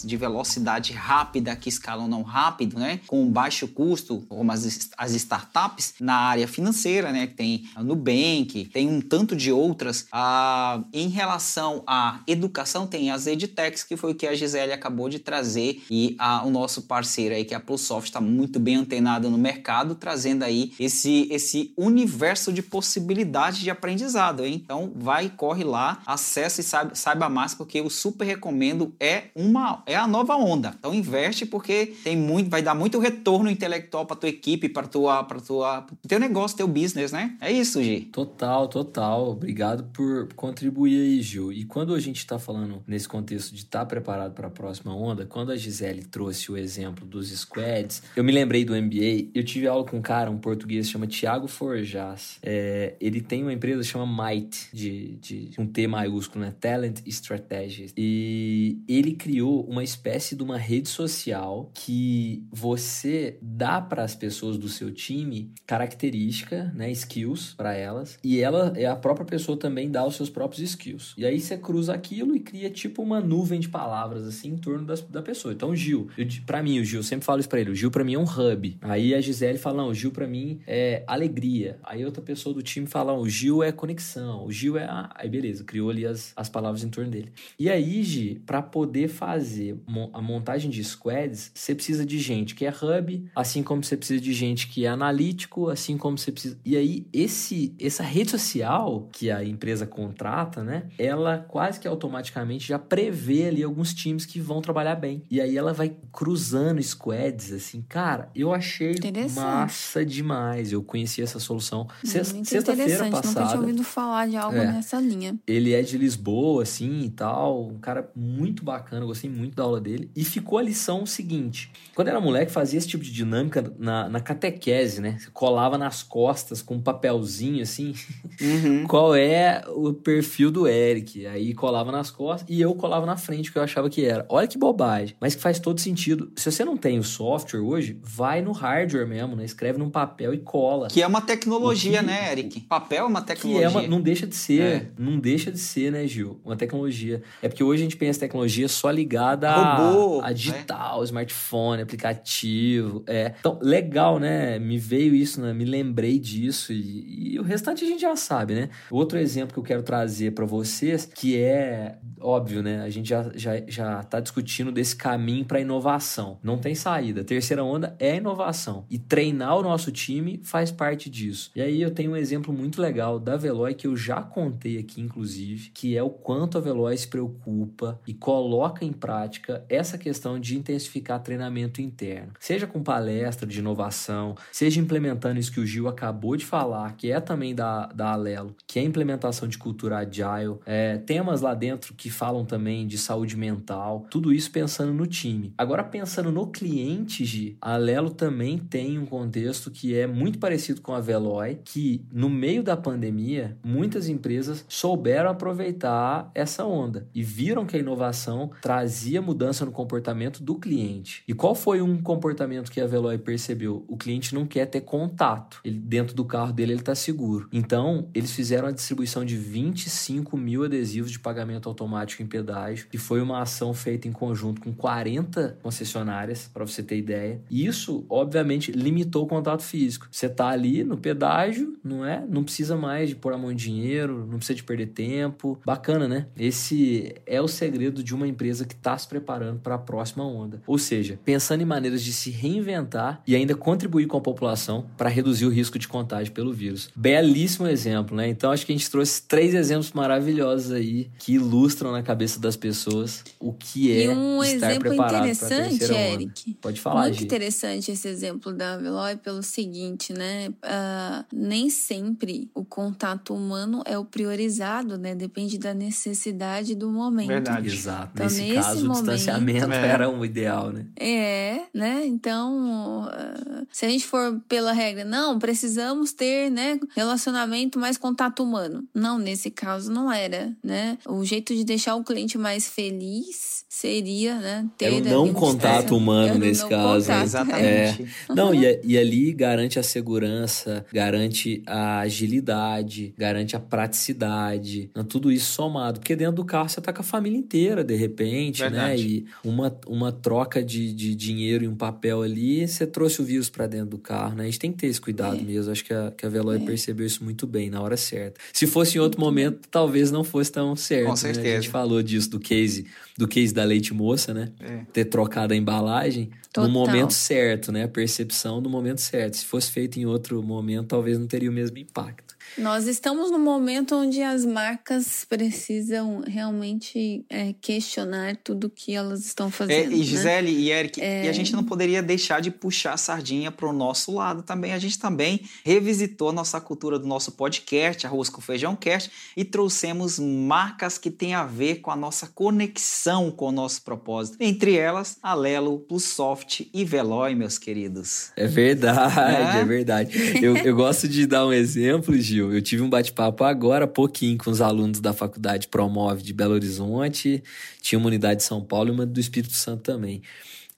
de 0.04 0.18
velocidade 0.18 0.94
rápida, 0.94 1.56
que 1.56 1.70
escalam 1.70 2.08
não 2.08 2.22
rápido, 2.22 2.78
né, 2.80 3.00
com 3.08 3.30
baixo 3.30 3.68
custo, 3.68 4.26
como 4.28 4.52
as, 4.52 4.90
as 4.98 5.12
startups, 5.14 5.94
na 6.00 6.16
área 6.16 6.48
financeira, 6.48 7.12
né, 7.12 7.28
que 7.28 7.34
tem 7.34 7.70
a 7.76 7.84
Nubank, 7.84 8.70
tem 8.74 8.88
um 8.90 9.02
tanto 9.02 9.36
de 9.36 9.52
outras. 9.52 10.08
Ah, 10.12 10.84
em 10.94 11.08
relação 11.10 11.84
à 11.88 12.20
educação, 12.28 12.88
tem 12.88 13.12
as 13.12 13.28
edtechs, 13.28 13.84
que 13.84 13.96
foi 13.96 14.12
o 14.12 14.16
que 14.16 14.28
a 14.28 14.36
Gisele 14.36 14.74
acabou 14.74 15.10
de 15.10 15.20
trazer, 15.20 15.84
e 15.90 16.16
a, 16.20 16.46
o 16.46 16.50
nosso 16.50 16.84
parceiro 16.84 17.36
aí, 17.36 17.46
que 17.46 17.54
é 17.54 17.58
a 17.58 17.60
Plussoft, 17.60 18.10
está 18.10 18.22
muito 18.22 18.60
bem 18.60 18.76
antenado 18.76 19.30
no 19.30 19.38
mercado, 19.38 19.96
trazendo 19.96 20.44
aí 20.44 20.74
esse, 20.80 21.28
esse 21.32 21.74
universo 21.78 22.52
de 22.52 22.62
possibilidades 22.62 23.60
de 23.60 23.70
aprendizado. 23.70 24.46
Hein? 24.46 24.62
Então, 24.64 24.92
vai, 24.96 25.30
corre 25.30 25.64
lá, 25.64 26.02
acessa 26.06 26.62
e 26.62 26.64
saiba, 26.64 26.96
saiba 26.96 27.30
mais, 27.30 27.54
porque 27.54 27.80
eu 27.80 27.90
super 27.90 28.26
recomendo. 28.26 28.94
É 29.00 29.26
uma 29.36 29.84
é 29.86 29.96
a 29.96 30.08
nova 30.08 30.36
onda. 30.36 30.74
Então, 30.80 30.94
investe 30.94 31.46
porque 31.46 31.94
tem 32.04 32.16
muito, 32.16 32.50
vai 32.50 32.62
dar 32.62 32.74
muito 32.74 33.00
retorno 33.00 33.50
intelectual 33.50 34.06
para 34.06 34.16
tua 34.16 34.30
equipe, 34.30 34.70
para 34.70 34.88
tua, 34.88 35.24
para 35.26 35.42
tua, 35.42 35.86
teu 36.08 36.20
negócio, 36.20 36.56
teu 36.56 36.68
business, 36.68 37.12
né? 37.12 37.36
É 37.42 37.52
isso, 37.52 37.84
Gi. 37.84 38.02
Total, 38.12 38.68
total. 38.70 39.32
Obrigado 39.32 39.84
por 39.92 40.34
contribuir 40.34 41.02
aí, 41.02 41.22
Gil. 41.22 41.52
E 41.52 41.66
quando 41.66 41.94
a 41.94 42.00
gente 42.00 42.18
está 42.18 42.40
falando 42.40 42.82
nesse 42.88 43.10
contexto 43.10 43.54
de 43.54 43.64
estar 43.64 43.80
tá 43.80 43.86
preparado 43.86 44.34
para 44.34 44.48
a 44.48 44.52
próxima 44.52 44.96
onda, 44.96 45.26
quando 45.26 45.52
a 45.52 45.58
Gisele 45.58 46.06
trouxe 46.06 46.50
o 46.50 46.58
exemplo 46.58 47.06
dos 47.06 47.30
squads, 47.30 48.04
eu 48.16 48.24
me 48.24 48.32
lembrei 48.32 48.64
do 48.64 48.74
MBA. 48.74 49.32
Eu 49.34 49.44
tive 49.44 49.68
aula 49.68 49.84
com 49.84 49.98
um 49.98 50.02
cara, 50.02 50.32
um 50.32 50.38
português, 50.38 50.90
chama 50.90 51.08
Tiago 51.08 51.48
Forjas. 51.48 52.38
É, 52.42 52.96
ele 53.02 53.20
tem 53.20 53.42
uma 53.42 53.52
empresa 53.52 53.84
chama 53.84 54.06
Might, 54.06 54.70
de, 54.72 55.16
de 55.18 55.52
um 55.60 55.68
T 55.68 55.88
maiúsculo, 55.88 56.46
né? 56.46 56.54
Talent 56.58 57.02
Strategies. 57.06 57.94
E 57.98 58.80
ele 58.88 59.25
criou 59.26 59.66
uma 59.68 59.84
espécie 59.84 60.36
de 60.36 60.44
uma 60.44 60.56
rede 60.56 60.88
social 60.88 61.72
que 61.74 62.46
você 62.52 63.40
dá 63.42 63.82
para 63.82 64.04
as 64.04 64.14
pessoas 64.14 64.56
do 64.56 64.70
seu 64.70 64.92
time 64.92 65.52
característica, 65.66 66.72
né? 66.76 66.92
Skills 66.92 67.56
para 67.58 67.74
elas. 67.74 68.20
E 68.24 68.40
ela, 68.40 68.72
é 68.76 68.86
a 68.86 68.96
própria 68.96 69.26
pessoa 69.26 69.58
também 69.58 69.90
dá 69.90 70.06
os 70.06 70.16
seus 70.16 70.30
próprios 70.30 70.62
skills. 70.62 71.16
E 71.18 71.26
aí 71.26 71.40
você 71.40 71.58
cruza 71.58 71.92
aquilo 71.92 72.36
e 72.36 72.40
cria 72.40 72.70
tipo 72.70 73.02
uma 73.02 73.20
nuvem 73.20 73.60
de 73.60 73.68
palavras 73.68 74.28
assim 74.28 74.50
em 74.50 74.58
torno 74.58 74.86
das, 74.86 75.02
da 75.02 75.24
pessoa. 75.24 75.56
Então, 75.56 75.76
Gil, 75.76 76.08
para 76.46 76.62
mim, 76.62 76.80
o 76.80 76.86
Gil, 76.86 77.02
sempre 77.02 77.26
falo 77.26 77.40
isso 77.40 77.50
pra 77.50 77.60
ele, 77.60 77.72
o 77.72 77.76
Gil 77.76 77.90
para 77.90 78.04
mim 78.04 78.14
é 78.14 78.20
um 78.20 78.26
hub. 78.26 78.78
Aí 78.80 79.16
a 79.16 79.22
Gisele 79.22 79.58
fala, 79.58 79.78
não, 79.78 79.88
o 79.90 79.94
Gil 79.96 80.12
para 80.12 80.28
mim 80.28 80.60
é 80.68 81.04
alegria. 81.08 81.80
Aí 81.82 82.06
outra 82.06 82.22
pessoa 82.22 82.54
do 82.54 82.62
time 82.62 82.86
fala, 82.86 83.12
o 83.18 83.28
Gil 83.28 83.64
é 83.64 83.72
conexão, 83.72 84.46
o 84.46 84.52
Gil 84.52 84.78
é. 84.78 84.84
Ah, 84.84 85.10
aí 85.16 85.28
beleza, 85.28 85.64
criou 85.64 85.90
ali 85.90 86.06
as, 86.06 86.32
as 86.36 86.48
palavras 86.48 86.84
em 86.84 86.90
torno 86.90 87.10
dele. 87.10 87.32
E 87.58 87.72
aí, 87.72 88.04
Gi, 88.04 88.40
para 88.46 88.62
poder 88.62 89.15
fazer 89.16 89.80
a 90.14 90.22
montagem 90.22 90.70
de 90.70 90.84
squads, 90.84 91.52
você 91.54 91.74
precisa 91.74 92.06
de 92.06 92.20
gente 92.20 92.54
que 92.54 92.66
é 92.66 92.70
hub, 92.70 93.26
assim 93.36 93.64
como 93.64 93.84
você 93.84 93.98
precisa 93.98 94.22
de 94.22 94.34
gente 94.34 94.68
que 94.68 94.86
é 94.86 94.90
analítico, 94.90 95.70
assim 95.70 95.98
como 95.98 96.18
você 96.18 96.32
precisa. 96.32 96.58
E 96.66 96.76
aí, 96.76 97.08
esse, 97.14 97.74
essa 97.80 98.04
rede 98.04 98.32
social 98.32 99.10
que 99.12 99.32
a 99.32 99.44
empresa 99.44 99.88
contrata, 99.88 100.64
né? 100.64 100.88
Ela 100.98 101.38
quase 101.38 101.80
que 101.80 101.88
automaticamente 101.88 102.68
já 102.68 102.80
prevê 102.80 103.48
ali 103.48 103.64
alguns 103.64 103.94
times 103.94 104.26
que 104.26 104.40
vão 104.40 104.62
trabalhar 104.62 104.96
bem. 104.96 105.24
E 105.30 105.40
aí 105.40 105.58
ela 105.58 105.74
vai 105.74 105.96
cruzando 106.12 106.82
squads, 106.82 107.52
assim, 107.52 107.82
cara, 107.82 108.30
eu 108.36 108.54
achei 108.54 108.96
massa 109.34 110.06
demais. 110.06 110.72
Eu 110.72 110.84
conheci 110.84 111.22
essa 111.22 111.40
solução 111.40 111.88
sexta-feira 112.04 113.10
passada. 113.10 113.28
Nunca 113.28 113.46
tinha 113.48 113.62
ouvido 113.62 113.84
falar 113.84 114.28
de 114.28 114.36
algo 114.36 114.58
é. 114.58 114.72
nessa 114.72 115.00
linha. 115.00 115.38
Ele 115.48 115.74
é 115.74 115.82
de 115.82 115.98
Lisboa, 115.98 116.64
assim 116.64 117.02
e 117.02 117.10
tal. 117.10 117.68
Um 117.68 117.80
cara 117.80 118.10
muito 118.16 118.64
bacana, 118.64 119.05
gostei 119.08 119.30
muito 119.30 119.56
da 119.56 119.64
aula 119.64 119.80
dele. 119.80 120.10
E 120.16 120.24
ficou 120.24 120.58
a 120.58 120.62
lição 120.62 121.06
seguinte: 121.06 121.72
quando 121.94 122.10
era 122.10 122.20
moleque, 122.20 122.52
fazia 122.52 122.78
esse 122.78 122.88
tipo 122.88 123.04
de 123.04 123.12
dinâmica 123.12 123.74
na, 123.78 124.10
na 124.10 124.20
catequese, 124.20 125.02
né? 125.02 125.18
Você 125.20 125.30
colava 125.32 125.78
nas 125.78 126.04
costas 126.04 126.62
com 126.62 126.76
um 126.76 126.82
papelzinho 126.82 127.64
assim. 127.64 127.94
Uhum. 128.42 128.86
Qual 128.88 129.16
é 129.16 129.64
o 129.68 129.94
perfil 129.94 130.52
do 130.52 130.68
Eric? 130.68 131.26
Aí 131.26 131.54
colava 131.54 131.92
nas 131.92 132.12
costas 132.12 132.48
e 132.50 132.60
eu 132.60 132.74
colava 132.76 133.06
na 133.06 133.18
frente, 133.18 133.52
que 133.52 133.58
eu 133.58 133.64
achava 133.64 133.90
que 133.90 134.06
era. 134.06 134.26
Olha 134.30 134.48
que 134.48 134.58
bobagem, 134.58 135.16
mas 135.20 135.36
que 135.36 135.42
faz 135.42 135.60
todo 135.60 135.80
sentido. 135.80 136.32
Se 136.36 136.52
você 136.52 136.66
não 136.66 136.78
tem 136.78 137.00
o 137.00 137.04
software 137.04 137.62
hoje, 137.62 137.98
vai 138.04 138.42
no 138.42 138.52
hardware 138.52 139.08
mesmo, 139.08 139.36
né? 139.36 139.46
Escreve 139.46 139.78
num 139.78 139.90
papel 139.90 140.34
e 140.34 140.40
cola. 140.40 140.88
Que 140.88 141.02
é 141.02 141.08
uma 141.08 141.22
tecnologia, 141.22 142.00
que... 142.00 142.06
né, 142.06 142.32
Eric? 142.32 142.62
Papel 142.62 143.06
é 143.06 143.08
uma 143.08 143.22
tecnologia. 143.22 143.70
Que 143.70 143.76
é 143.76 143.80
uma... 143.80 143.88
não 143.88 144.02
deixa 144.02 144.28
de 144.28 144.36
ser, 144.36 144.62
é. 144.62 144.88
não 144.98 145.20
deixa 145.20 145.52
de 145.52 145.60
ser, 145.60 145.92
né, 145.92 146.06
Gil? 146.08 146.40
Uma 146.44 146.56
tecnologia. 146.56 147.24
É 147.42 147.48
porque 147.48 147.64
hoje 147.64 147.82
a 147.82 147.86
gente 147.86 147.98
pensa 147.98 148.20
tecnologia 148.20 148.68
só 148.68 148.92
ligada 148.96 149.50
a, 149.50 149.76
Robô, 149.76 150.22
a 150.22 150.32
digital, 150.32 151.00
né? 151.00 151.06
smartphone, 151.06 151.82
aplicativo. 151.82 153.04
É. 153.08 153.34
Então, 153.40 153.60
legal, 153.62 154.20
né? 154.20 154.58
Me 154.60 154.78
veio 154.78 155.14
isso, 155.14 155.42
né? 155.42 155.54
Me 155.54 155.66
lembrei 155.66 156.18
disso 156.18 156.74
e, 156.74 157.34
e 157.34 157.40
o 157.40 157.44
restante 157.44 157.84
a 157.84 157.88
gente 157.88 158.02
já 158.02 158.16
sabe, 158.16 158.56
né? 158.56 158.70
Outro 158.90 159.18
exemplo 159.18 159.54
que 159.54 159.60
eu 159.60 159.64
quero 159.64 159.84
trazer 159.84 160.32
para 160.32 160.46
vocês, 160.46 161.06
que 161.06 161.38
é 161.38 161.98
óbvio, 162.20 162.64
né? 162.64 162.82
A 162.82 162.90
gente 162.90 163.10
já, 163.10 163.32
já, 163.36 163.62
já 163.68 164.04
tá 164.04 164.20
discutindo 164.20 164.72
desse 164.72 164.96
caminho 164.96 165.46
para 165.46 165.60
inovação. 165.60 166.40
Não 166.42 166.58
tem 166.58 166.74
saída. 166.76 167.22
A 167.22 167.24
terceira 167.24 167.64
onda 167.64 167.96
é 168.00 168.16
inovação. 168.16 168.86
E 168.90 168.98
treinar 168.98 169.58
o 169.58 169.64
nosso 169.64 169.92
time 169.92 170.40
faz 170.44 170.72
parte 170.72 171.10
disso. 171.10 171.52
E 171.56 171.62
aí 171.62 171.82
eu 171.82 171.92
tenho 171.92 172.12
um 172.12 172.16
exemplo 172.16 172.54
muito 172.54 172.82
legal 172.82 173.20
da 173.20 173.36
Veloy 173.36 173.74
que 173.74 173.88
eu 173.88 173.96
já 173.96 174.22
contei 174.22 174.78
aqui, 174.78 175.02
inclusive, 175.02 175.70
que 175.72 175.98
é 175.98 176.04
o 176.04 176.10
quanto 176.10 176.58
a 176.58 176.62
Veloy 176.62 176.96
se 176.98 177.08
preocupa 177.08 178.00
e 178.08 178.14
coloca 178.14 178.85
em 178.86 178.94
prática 178.94 179.66
essa 179.70 179.98
questão 179.98 180.40
de 180.40 180.58
intensificar 180.58 181.22
treinamento 181.22 181.82
interno. 181.82 182.34
Seja 182.40 182.68
com 182.68 182.84
palestra 182.84 183.48
de 183.48 183.60
inovação, 183.60 184.36
seja 184.52 184.80
implementando 184.80 185.40
isso 185.40 185.52
que 185.52 185.60
o 185.60 185.66
Gil 185.66 185.88
acabou 185.88 186.36
de 186.36 186.46
falar, 186.46 186.96
que 186.96 187.12
é 187.12 187.20
também 187.20 187.54
da, 187.54 187.88
da 187.88 188.12
Alelo, 188.12 188.56
que 188.68 188.80
é 188.80 188.82
a 188.82 188.86
implementação 188.86 189.48
de 189.48 189.58
cultura 189.58 189.98
agile, 189.98 190.60
é, 190.66 190.98
temas 190.98 191.42
lá 191.42 191.54
dentro 191.54 191.94
que 191.94 192.10
falam 192.10 192.46
também 192.46 192.88
de 192.88 192.98
saúde 192.98 193.36
mental, 193.36 194.06
tudo 194.10 194.34
isso 194.34 194.52
pensando 194.52 194.94
no 194.94 195.08
time. 195.08 195.54
Agora, 195.58 195.84
pensando 195.84 196.32
no 196.32 196.48
cliente, 196.48 197.26
Gi, 197.26 197.58
a 197.62 197.74
Alelo 197.74 198.10
também 198.10 198.58
tem 198.58 198.98
um 199.00 199.06
contexto 199.06 199.72
que 199.72 199.96
é 199.96 200.08
muito 200.08 200.40
parecido 200.40 200.82
com 200.82 200.94
a 200.94 201.00
Veloy, 201.00 201.60
que 201.64 202.06
no 202.12 202.30
meio 202.30 202.64
da 202.64 202.78
pandemia, 202.78 203.58
muitas 203.64 204.08
empresas 204.08 204.66
souberam 204.68 205.30
aproveitar 205.30 206.30
essa 206.34 206.66
onda 206.66 207.08
e 207.14 207.24
viram 207.24 207.66
que 207.66 207.76
a 207.76 207.80
inovação 207.80 208.52
trazia 208.76 209.22
mudança 209.22 209.64
no 209.64 209.72
comportamento 209.72 210.44
do 210.44 210.56
cliente. 210.56 211.24
E 211.26 211.34
qual 211.34 211.56
foi 211.56 211.82
um 211.82 212.02
comportamento 212.02 212.70
que 212.70 212.82
a 212.82 212.86
Veloy 212.86 213.18
percebeu? 213.18 213.86
O 213.88 213.96
cliente 213.96 214.36
não 214.36 214.46
quer 214.46 214.66
ter 214.66 214.82
contato. 214.82 215.62
Ele, 215.64 215.80
dentro 215.80 216.14
do 216.14 216.26
carro 216.26 216.52
dele, 216.52 216.74
ele 216.74 216.82
está 216.82 216.94
seguro. 216.94 217.48
Então, 217.54 218.10
eles 218.14 218.32
fizeram 218.32 218.68
a 218.68 218.72
distribuição 218.72 219.24
de 219.24 219.38
25 219.38 220.36
mil 220.36 220.66
adesivos 220.66 221.10
de 221.10 221.18
pagamento 221.20 221.70
automático 221.70 222.22
em 222.22 222.28
pedágio, 222.28 222.88
que 222.92 222.98
foi 222.98 223.22
uma 223.22 223.42
ação 223.42 223.74
feita 223.74 224.10
em 224.10 224.12
conjunto 224.12 224.60
com 224.60 224.74
40 224.74 225.58
concessionárias, 225.64 226.50
para 226.54 226.66
você 226.66 226.84
ter 226.84 226.98
ideia. 226.98 227.40
E 227.50 227.66
isso, 227.66 228.06
obviamente, 228.10 228.74
limitou 228.74 229.24
o 229.24 229.28
contato 229.28 229.64
físico. 229.64 230.10
Você 230.12 230.28
tá 230.28 230.50
ali 230.50 230.84
no 230.84 230.98
pedágio, 230.98 231.78
não 231.82 232.04
é? 232.04 232.26
Não 232.28 232.44
precisa 232.44 232.76
mais 232.76 233.08
de 233.08 233.16
pôr 233.16 233.32
a 233.32 233.38
mão 233.38 233.54
em 233.54 233.56
dinheiro, 233.56 234.28
não 234.30 234.38
precisa 234.38 234.56
de 234.58 234.64
perder 234.66 234.88
tempo. 234.88 235.58
Bacana, 235.66 236.10
né? 236.10 236.28
Esse 236.38 237.16
é 237.26 237.42
o 237.42 237.48
segredo 237.48 238.04
de 238.04 238.14
uma 238.14 238.28
empresa 238.28 238.65
que 238.66 238.74
está 238.74 238.98
se 238.98 239.08
preparando 239.08 239.60
para 239.60 239.76
a 239.76 239.78
próxima 239.78 240.26
onda. 240.26 240.62
Ou 240.66 240.78
seja, 240.78 241.20
pensando 241.24 241.62
em 241.62 241.66
maneiras 241.66 242.04
de 242.04 242.12
se 242.14 242.30
reinventar 242.30 243.22
e 243.26 243.36
ainda 243.36 243.56
contribuir 243.56 244.08
com 244.08 244.18
a 244.18 244.22
população 244.22 244.86
para 244.98 245.10
reduzir 245.10 245.46
o 245.46 245.50
risco 245.50 245.78
de 245.78 245.88
contágio 245.88 246.34
pelo 246.34 246.54
vírus. 246.54 246.90
Belíssimo 246.96 247.68
exemplo, 247.68 248.16
né? 248.16 248.28
Então 248.28 248.52
acho 248.52 248.66
que 248.66 248.72
a 248.72 248.76
gente 248.76 248.90
trouxe 248.90 249.22
três 249.24 249.54
exemplos 249.54 249.92
maravilhosos 249.92 250.72
aí 250.72 251.10
que 251.20 251.34
ilustram 251.34 251.92
na 251.92 252.04
cabeça 252.04 252.40
das 252.40 252.56
pessoas 252.56 253.24
o 253.40 253.54
que 253.54 253.92
é 253.92 254.06
e 254.06 254.10
um 254.10 254.44
estar 254.44 254.72
exemplo 254.72 254.90
preparado 254.90 255.26
interessante, 255.26 255.84
Eric. 255.84 256.50
Onda. 256.50 256.58
Pode 256.62 256.82
falar, 256.82 257.02
Muito 257.08 257.24
interessante 257.24 257.92
esse 257.92 258.08
exemplo 258.08 258.54
da 258.54 258.78
Veloy 258.78 259.18
pelo 259.18 259.44
seguinte, 259.44 260.14
né? 260.14 260.50
Uh, 260.50 261.26
nem 261.34 261.70
sempre 261.70 262.50
o 262.54 262.64
contato 262.64 263.34
humano 263.34 263.82
é 263.86 263.98
o 263.98 264.06
priorizado, 264.06 264.98
né? 264.98 265.16
Depende 265.16 265.58
da 265.58 265.74
necessidade 265.74 266.76
do 266.76 266.90
momento. 266.90 267.28
Verdade. 267.28 267.68
Exato. 267.68 268.12
Então, 268.14 268.26
nesse, 268.50 268.62
caso, 268.62 268.88
momento, 268.88 269.10
o 269.10 269.14
distanciamento 269.16 269.72
é. 269.72 269.88
era 269.88 270.10
um 270.10 270.24
ideal, 270.24 270.72
né? 270.72 270.86
É, 270.96 271.62
né? 271.74 272.06
Então, 272.06 273.06
uh, 273.06 273.68
se 273.72 273.86
a 273.86 273.90
gente 273.90 274.06
for 274.06 274.40
pela 274.48 274.72
regra, 274.72 275.04
não, 275.04 275.38
precisamos 275.40 276.14
ter, 276.14 276.50
né, 276.50 276.80
relacionamento 276.96 277.80
mais 277.80 277.98
contato 277.98 278.44
humano. 278.44 278.84
Não, 278.94 279.18
nesse 279.18 279.52
caso 279.52 279.92
não 279.92 280.12
era, 280.12 280.56
né? 280.64 280.98
O 281.08 281.24
jeito 281.26 281.54
de 281.54 281.64
deixar 281.64 281.96
o 281.96 282.04
cliente 282.04 282.38
mais 282.38 282.68
feliz 282.68 283.65
seria, 283.76 284.40
né, 284.40 284.66
ter 284.78 284.86
era 284.86 284.96
um 284.96 285.26
não 285.26 285.34
contato 285.34 285.98
humano 285.98 286.40
nesse 286.40 286.62
não 286.62 286.70
caso. 286.70 287.08
Contato, 287.08 287.24
Exatamente. 287.26 288.04
É. 288.30 288.34
Não, 288.34 288.56
e, 288.56 288.80
e 288.86 288.98
ali 288.98 289.34
garante 289.34 289.78
a 289.78 289.84
segurança, 289.84 290.86
garante 290.94 291.62
a 291.68 292.00
agilidade, 292.00 293.14
garante 293.18 293.54
a 293.54 293.60
praticidade, 293.60 294.90
né? 294.96 295.04
tudo 295.08 295.30
isso 295.30 295.52
somado. 295.52 296.00
Porque 296.00 296.16
dentro 296.16 296.36
do 296.36 296.46
carro 296.46 296.70
você 296.70 296.80
tá 296.80 296.94
com 296.94 297.02
a 297.02 297.04
família 297.04 297.38
inteira, 297.38 297.84
de 297.84 297.96
repente, 297.96 298.62
né? 298.62 298.70
Verdade. 298.70 299.26
né? 299.26 299.30
E 299.44 299.48
uma, 299.48 299.78
uma 299.88 300.10
troca 300.10 300.64
de, 300.64 300.94
de 300.94 301.14
dinheiro 301.14 301.66
e 301.66 301.68
um 301.68 301.76
papel 301.76 302.22
ali, 302.22 302.66
você 302.66 302.88
trouxe 302.88 303.22
o 303.22 303.26
vírus 303.26 303.50
para 303.50 303.68
dentro 303.68 303.88
do 303.88 303.98
carro, 303.98 304.36
né? 304.36 304.44
A 304.44 304.46
gente 304.46 304.60
tem 304.60 304.72
que 304.72 304.78
ter 304.78 304.88
esse 304.88 305.02
cuidado 305.02 305.38
é. 305.38 305.44
mesmo. 305.44 305.70
Acho 305.70 305.84
que 305.84 305.94
a, 305.94 306.14
que 306.16 306.26
a 306.26 306.30
Veloy 306.30 306.56
é. 306.56 306.66
percebeu 306.66 307.06
isso 307.06 307.22
muito 307.26 307.46
bem, 307.46 307.70
na 307.70 307.82
hora 307.82 307.98
certa. 307.98 308.40
Se 308.54 308.66
fosse 308.66 308.98
em 308.98 309.02
outro 309.02 309.20
momento, 309.20 309.68
talvez 309.70 310.12
não 310.12 310.24
fosse 310.24 310.50
tão 310.50 310.78
certo. 310.78 311.08
Com 311.08 311.16
certeza. 311.18 311.46
Né? 311.46 311.58
A 311.58 311.62
gente 311.62 311.70
falou 311.70 312.02
disso 312.02 312.30
do 312.30 312.40
case, 312.40 312.86
do 313.18 313.28
case 313.28 313.54
da 313.54 313.64
leite 313.64 313.94
moça, 313.94 314.34
né? 314.34 314.52
É. 314.60 314.86
Ter 314.92 315.06
trocado 315.06 315.54
a 315.54 315.56
embalagem 315.56 316.30
Total. 316.52 316.68
no 316.68 316.74
momento 316.74 317.14
certo, 317.14 317.72
né? 317.72 317.84
A 317.84 317.88
percepção 317.88 318.60
no 318.60 318.70
momento 318.70 319.00
certo. 319.00 319.38
Se 319.38 319.46
fosse 319.46 319.72
feito 319.72 319.98
em 320.00 320.06
outro 320.06 320.42
momento, 320.44 320.88
talvez 320.88 321.18
não 321.18 321.28
teria 321.28 321.50
o 321.50 321.54
mesmo 321.54 321.78
impacto. 321.78 322.35
Nós 322.58 322.88
estamos 322.88 323.30
no 323.32 323.38
momento 323.38 323.96
onde 323.96 324.22
as 324.22 324.46
marcas 324.46 325.26
precisam 325.26 326.24
realmente 326.26 327.26
é, 327.30 327.54
questionar 327.60 328.38
tudo 328.38 328.70
que 328.70 328.96
elas 328.96 329.26
estão 329.26 329.52
fazendo. 329.52 329.94
É, 329.94 329.96
e 329.96 330.04
Gisele 330.04 330.52
né? 330.52 330.60
e 330.60 330.72
Eric, 330.72 331.02
é... 331.02 331.26
e 331.26 331.28
a 331.28 331.34
gente 331.34 331.52
não 331.54 331.64
poderia 331.64 332.02
deixar 332.02 332.40
de 332.40 332.50
puxar 332.50 332.94
a 332.94 332.98
sardinha 332.98 333.52
para 333.52 333.68
o 333.68 333.74
nosso 333.74 334.14
lado 334.14 334.42
também. 334.42 334.72
A 334.72 334.80
gente 334.80 334.98
também 334.98 335.42
revisitou 335.66 336.30
a 336.30 336.34
nossa 336.34 336.62
cultura 336.62 336.98
do 336.98 337.06
nosso 337.06 337.34
podcast, 337.34 338.08
Arroz 338.08 338.30
com 338.30 338.40
Feijão 338.40 338.76
Cast, 338.76 339.12
e 339.36 339.44
trouxemos 339.44 340.18
marcas 340.18 340.98
que 340.98 341.12
têm 341.12 341.34
a 341.34 341.44
ver 341.44 341.82
com 341.82 341.92
a 341.92 341.96
nossa 341.96 342.28
conexão 342.28 343.32
com 343.32 343.50
o 343.50 343.52
nosso 343.52 343.82
propósito. 343.82 344.38
Entre 344.40 344.78
elas, 344.78 345.18
Alelo, 345.22 345.80
Plussoft 345.80 346.70
e 346.74 346.86
Veloy, 346.86 347.36
meus 347.36 347.58
queridos. 347.58 348.32
É 348.38 348.48
verdade, 348.48 349.58
é, 349.58 349.62
é 349.62 349.66
verdade. 349.66 350.40
Eu, 350.42 350.56
eu 350.56 350.76
gosto 350.76 351.08
de 351.08 351.28
dar 351.28 351.46
um 351.46 351.52
exemplo, 351.54 352.18
Gil 352.18 352.45
eu 352.54 352.62
tive 352.62 352.82
um 352.82 352.90
bate-papo 352.90 353.44
agora, 353.44 353.88
pouquinho, 353.88 354.38
com 354.38 354.50
os 354.50 354.62
alunos 354.62 355.00
da 355.00 355.14
faculdade 355.14 355.68
Promove 355.68 356.24
de 356.24 356.34
Belo 356.34 356.54
Horizonte, 356.54 357.44
tinha 357.82 358.00
uma 358.00 358.08
unidade 358.08 358.42
de 358.42 358.44
São 358.44 358.62
Paulo 358.62 358.90
e 358.90 358.92
uma 358.92 359.06
do 359.06 359.20
Espírito 359.20 359.54
Santo 359.54 359.82
também. 359.84 360.22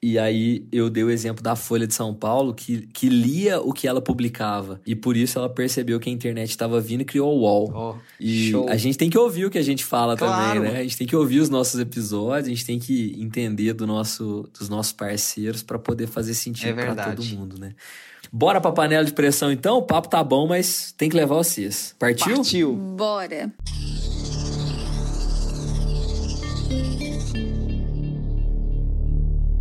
E 0.01 0.19
aí 0.19 0.63
eu 0.71 0.91
dei 0.91 1.03
o 1.03 1.09
exemplo 1.09 1.41
da 1.41 1.55
Folha 1.55 1.87
de 1.87 1.93
São 1.93 2.13
Paulo, 2.13 2.53
que, 2.53 2.87
que 2.93 3.09
lia 3.09 3.59
o 3.59 3.73
que 3.73 3.87
ela 3.87 3.99
publicava. 3.99 4.79
E 4.85 4.95
por 4.95 5.17
isso 5.17 5.39
ela 5.39 5.49
percebeu 5.49 5.99
que 5.99 6.07
a 6.07 6.13
internet 6.13 6.51
estava 6.51 6.79
vindo 6.79 7.01
e 7.01 7.05
criou 7.05 7.35
o 7.35 7.41
UOL. 7.41 7.71
Oh, 7.73 8.01
e 8.19 8.51
show. 8.51 8.69
a 8.69 8.77
gente 8.77 8.95
tem 8.95 9.09
que 9.09 9.17
ouvir 9.17 9.45
o 9.45 9.49
que 9.49 9.57
a 9.57 9.63
gente 9.63 9.83
fala 9.83 10.15
claro. 10.15 10.59
também, 10.59 10.71
né? 10.71 10.79
A 10.79 10.83
gente 10.83 10.97
tem 10.97 11.07
que 11.07 11.15
ouvir 11.15 11.39
os 11.39 11.49
nossos 11.49 11.79
episódios, 11.79 12.45
a 12.45 12.49
gente 12.49 12.65
tem 12.65 12.77
que 12.77 13.15
entender 13.19 13.73
do 13.73 13.87
nosso, 13.87 14.47
dos 14.57 14.69
nossos 14.69 14.93
parceiros 14.93 15.63
para 15.63 15.79
poder 15.79 16.05
fazer 16.05 16.35
sentido 16.35 16.79
é 16.79 16.93
para 16.93 17.15
todo 17.15 17.25
mundo, 17.25 17.59
né? 17.59 17.73
Bora 18.31 18.59
pra 18.59 18.71
panela 18.71 19.05
de 19.05 19.13
pressão 19.13 19.51
então? 19.51 19.77
O 19.77 19.81
papo 19.81 20.09
tá 20.09 20.23
bom, 20.23 20.47
mas 20.47 20.93
tem 20.97 21.09
que 21.09 21.15
levar 21.15 21.35
vocês. 21.35 21.95
Partiu? 21.97 22.35
Partiu. 22.35 22.73
Bora. 22.75 23.51